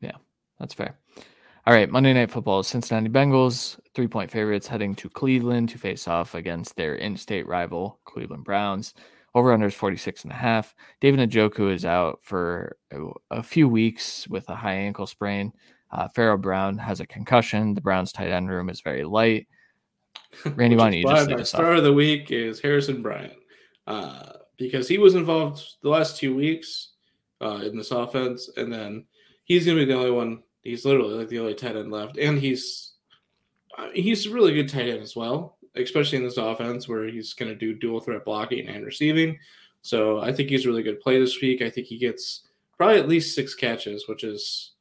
[0.00, 0.16] Yeah,
[0.58, 0.98] that's fair.
[1.66, 2.62] All right, Monday Night Football.
[2.62, 7.46] Cincinnati Bengals, three point favorites heading to Cleveland to face off against their in state
[7.46, 8.94] rival, Cleveland Browns.
[9.34, 10.74] Over under is 46 and a half.
[11.00, 12.76] David Njoku is out for
[13.30, 15.52] a few weeks with a high ankle sprain.
[15.90, 17.74] Uh, Pharaoh Brown has a concussion.
[17.74, 19.46] The Browns tight end room is very light.
[20.44, 23.34] Randy, why don't just my star of the week is Harrison Bryant
[23.86, 26.92] uh, because he was involved the last two weeks
[27.40, 29.04] uh, in this offense, and then
[29.44, 30.42] he's going to be the only one.
[30.62, 32.92] He's literally like the only tight end left, and he's
[33.94, 37.50] he's a really good tight end as well especially in this offense where he's going
[37.50, 39.38] to do dual threat blocking and receiving.
[39.82, 41.62] So I think he's a really good play this week.
[41.62, 44.72] I think he gets probably at least six catches, which is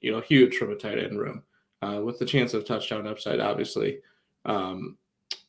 [0.00, 1.42] you know huge from a tight end room,
[1.82, 3.40] uh, with the chance of touchdown upside.
[3.40, 3.98] Obviously,
[4.44, 4.96] um,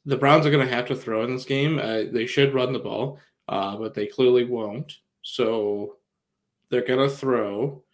[0.06, 1.80] the Browns are going to have to throw in this game.
[1.80, 4.98] Uh, they should run the ball, uh, but they clearly won't.
[5.22, 5.98] So
[6.70, 7.84] they're going to throw.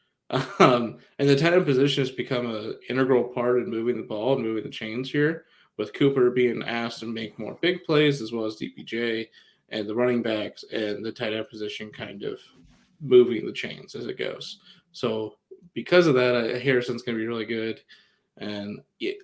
[0.59, 4.33] Um, and the tight end position has become an integral part in moving the ball
[4.33, 5.45] and moving the chains here
[5.77, 9.27] with Cooper being asked to make more big plays as well as DPJ
[9.69, 12.41] and the running backs and the tight end position kind of
[12.99, 14.59] moving the chains as it goes.
[14.91, 15.35] So
[15.73, 17.81] because of that, Harrison's going to be really good,
[18.37, 19.17] and it,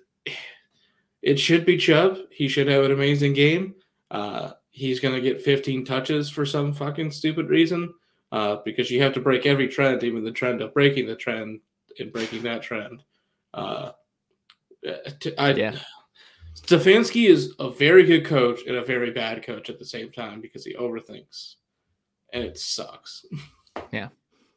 [1.24, 2.18] it should be Chubb.
[2.30, 3.74] He should have an amazing game.
[4.10, 7.92] Uh, he's going to get 15 touches for some fucking stupid reason
[8.30, 11.60] uh, because you have to break every trend, even the trend of breaking the trend
[11.98, 13.02] and breaking that trend.
[13.54, 13.92] Uh,
[15.38, 15.78] I, yeah.
[16.56, 20.42] Stefanski is a very good coach and a very bad coach at the same time
[20.42, 21.54] because he overthinks,
[22.34, 23.24] and it sucks.
[23.90, 24.08] Yeah,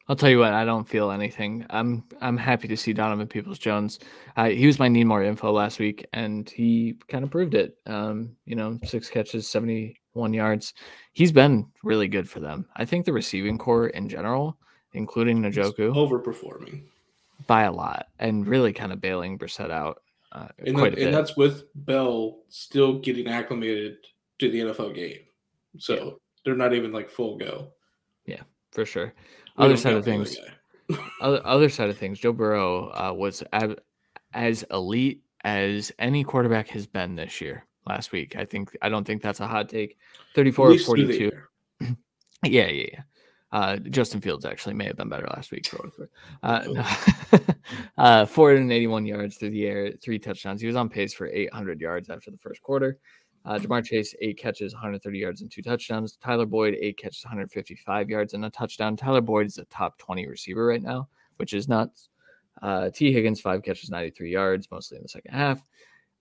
[0.10, 0.53] I'll tell you what.
[0.53, 1.66] I don't feel anything.
[1.70, 3.99] I'm I'm happy to see Donovan Peoples Jones.
[4.38, 7.78] Uh, he was my need more info last week, and he kind of proved it.
[7.86, 10.74] Um, you know, six catches, seventy one yards.
[11.14, 12.68] He's been really good for them.
[12.76, 14.58] I think the receiving corps in general,
[14.93, 16.84] including Njoku, overperforming
[17.45, 20.01] by a lot, and really kind of bailing Brissett out.
[20.32, 23.97] Uh, and, the, and that's with Bell still getting acclimated
[24.39, 25.20] to the NFL game.
[25.80, 26.10] So yeah.
[26.45, 27.70] they're not even like full go.
[28.26, 28.41] Yeah,
[28.72, 29.14] for sure.
[29.58, 30.38] Other side of things,
[31.22, 33.80] other, other side of things, Joe Burrow uh, was ab-
[34.34, 37.66] as elite as any quarterback has been this year.
[37.88, 39.97] Last week, I think I don't think that's a hot take.
[40.36, 41.32] Thirty-four or forty-two.
[41.80, 41.95] yeah,
[42.43, 43.01] yeah, yeah.
[43.51, 45.68] Uh, Justin Fields actually may have been better last week.
[45.68, 45.89] For
[46.43, 46.86] uh, no.
[47.97, 50.60] uh, 481 yards through the air, three touchdowns.
[50.60, 52.97] He was on pace for 800 yards after the first quarter.
[53.48, 56.18] Uh, Ja'Marr Chase, eight catches, 130 yards, and two touchdowns.
[56.18, 58.98] Tyler Boyd, eight catches, 155 yards, and a touchdown.
[58.98, 62.10] Tyler Boyd is a top 20 receiver right now, which is nuts.
[62.62, 65.64] Uh, Tee Higgins, five catches, 93 yards, mostly in the second half.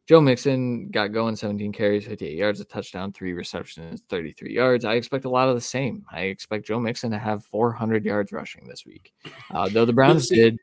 [0.07, 4.85] Joe Mixon got going 17 carries, 58 yards, a touchdown, three receptions, 33 yards.
[4.85, 6.05] I expect a lot of the same.
[6.13, 9.13] I expect Joe Mixon to have 400 yards rushing this week.
[9.51, 10.59] Uh, though the Browns see, did.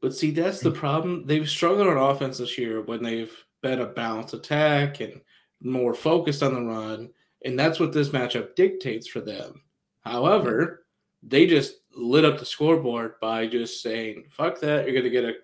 [0.00, 1.26] But see, that's the problem.
[1.26, 5.20] They've struggled on offense this year when they've been a balanced attack and
[5.62, 7.10] more focused on the run.
[7.44, 9.62] And that's what this matchup dictates for them.
[10.00, 10.86] However,
[11.22, 14.84] they just lit up the scoreboard by just saying, fuck that.
[14.84, 15.34] You're going to get a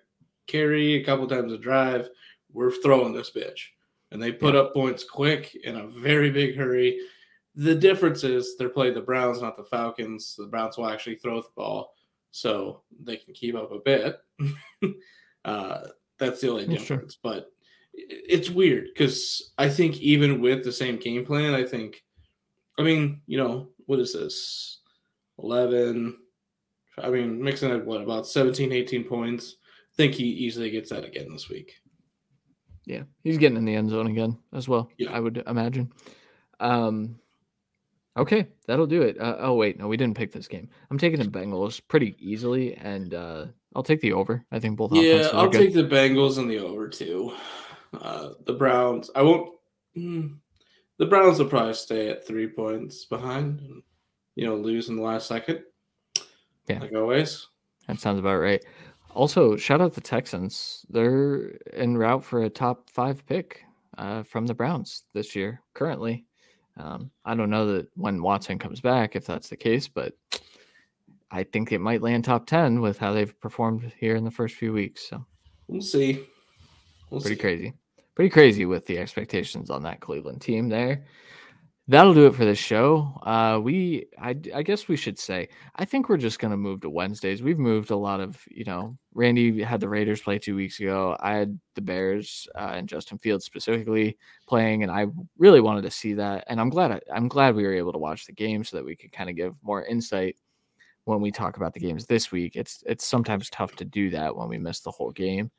[0.47, 2.09] carry a couple times a drive
[2.55, 3.59] we're throwing this bitch.
[4.11, 6.99] And they put up points quick in a very big hurry.
[7.53, 10.35] The difference is they're playing the Browns, not the Falcons.
[10.37, 11.93] The Browns will actually throw the ball,
[12.31, 14.17] so they can keep up a bit.
[15.45, 15.81] uh,
[16.17, 17.17] that's the only difference.
[17.21, 17.51] But
[17.95, 22.03] it's weird because I think even with the same game plan, I think,
[22.77, 24.81] I mean, you know, what is this?
[25.39, 26.17] 11.
[27.01, 29.55] I mean, Mixon had what, about 17, 18 points.
[29.65, 31.73] I think he easily gets that again this week.
[32.85, 34.89] Yeah, he's getting in the end zone again as well.
[34.97, 35.11] Yeah.
[35.11, 35.91] I would imagine.
[36.59, 37.19] Um,
[38.15, 39.19] okay, that'll do it.
[39.19, 40.69] Uh, oh wait, no, we didn't pick this game.
[40.91, 44.45] I'm taking the Bengals pretty easily, and uh, I'll take the over.
[44.51, 44.93] I think both.
[44.93, 47.33] Yeah, I'll take the Bengals and the over too.
[48.01, 49.53] Uh, the Browns, I won't.
[49.97, 50.37] Mm,
[50.97, 53.81] the Browns will probably stay at three points behind, and
[54.35, 55.61] you know, lose in the last second.
[56.67, 57.47] Yeah, like always.
[57.87, 58.63] That sounds about right.
[59.13, 60.85] Also, shout out the Texans.
[60.89, 63.63] They're en route for a top five pick
[63.97, 66.25] uh, from the Browns this year, currently.
[66.77, 70.13] Um, I don't know that when Watson comes back, if that's the case, but
[71.31, 74.55] I think it might land top 10 with how they've performed here in the first
[74.55, 75.07] few weeks.
[75.07, 75.25] So
[75.67, 76.25] we'll see.
[77.09, 77.41] We'll Pretty see.
[77.41, 77.73] crazy.
[78.15, 81.05] Pretty crazy with the expectations on that Cleveland team there
[81.87, 83.19] that'll do it for this show.
[83.21, 86.81] Uh, we, I, I guess we should say, I think we're just going to move
[86.81, 87.43] to Wednesdays.
[87.43, 91.15] We've moved a lot of, you know, Randy had the Raiders play two weeks ago.
[91.19, 95.07] I had the Bears uh, and Justin Fields specifically playing, and I
[95.37, 96.45] really wanted to see that.
[96.47, 98.85] And I'm glad, I, I'm glad we were able to watch the game so that
[98.85, 100.37] we could kind of give more insight
[101.03, 102.55] when we talk about the games this week.
[102.55, 105.51] It's, it's sometimes tough to do that when we miss the whole game.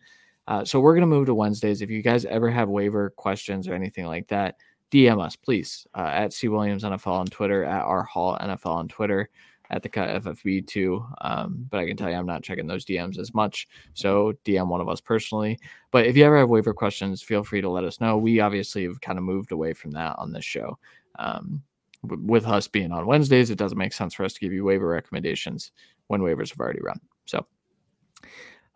[0.49, 1.83] Uh, so we're going to move to Wednesdays.
[1.83, 4.57] If you guys ever have waiver questions or anything like that,
[4.91, 8.89] DM us, please, uh, at C Williams NFL on Twitter, at R Hall NFL on
[8.89, 9.29] Twitter,
[9.71, 11.05] at the cut FFB too.
[11.21, 13.67] Um, but I can tell you, I'm not checking those DMs as much.
[13.95, 15.59] So DM one of us personally.
[15.91, 18.17] But if you ever have waiver questions, feel free to let us know.
[18.17, 20.79] We obviously have kind of moved away from that on this show.
[21.19, 21.63] Um,
[22.03, 24.87] with us being on Wednesdays, it doesn't make sense for us to give you waiver
[24.87, 25.73] recommendations
[26.07, 27.01] when waivers have already run.
[27.25, 27.45] So,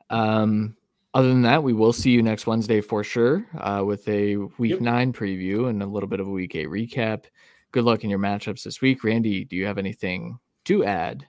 [0.08, 0.76] um,
[1.14, 4.72] other than that, we will see you next Wednesday for sure uh, with a week
[4.72, 4.80] yep.
[4.80, 7.24] nine preview and a little bit of a week eight recap.
[7.72, 9.04] Good luck in your matchups this week.
[9.04, 11.26] Randy, do you have anything to add?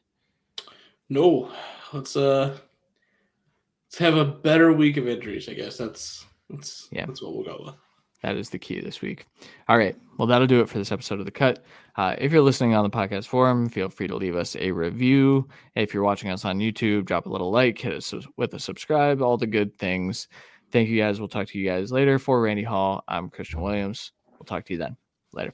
[1.10, 1.52] No.
[1.94, 2.58] Let's uh
[3.88, 5.78] let's have a better week of injuries, I guess.
[5.78, 7.76] That's that's yeah, that's what we'll go with.
[8.22, 9.26] That is the key this week.
[9.68, 9.96] All right.
[10.18, 11.64] Well, that'll do it for this episode of The Cut.
[11.96, 15.48] Uh, if you're listening on the podcast forum, feel free to leave us a review.
[15.76, 19.22] If you're watching us on YouTube, drop a little like, hit us with a subscribe,
[19.22, 20.28] all the good things.
[20.72, 21.20] Thank you guys.
[21.20, 22.20] We'll talk to you guys later.
[22.20, 24.12] For Randy Hall, I'm Christian Williams.
[24.32, 24.96] We'll talk to you then.
[25.34, 25.54] Later.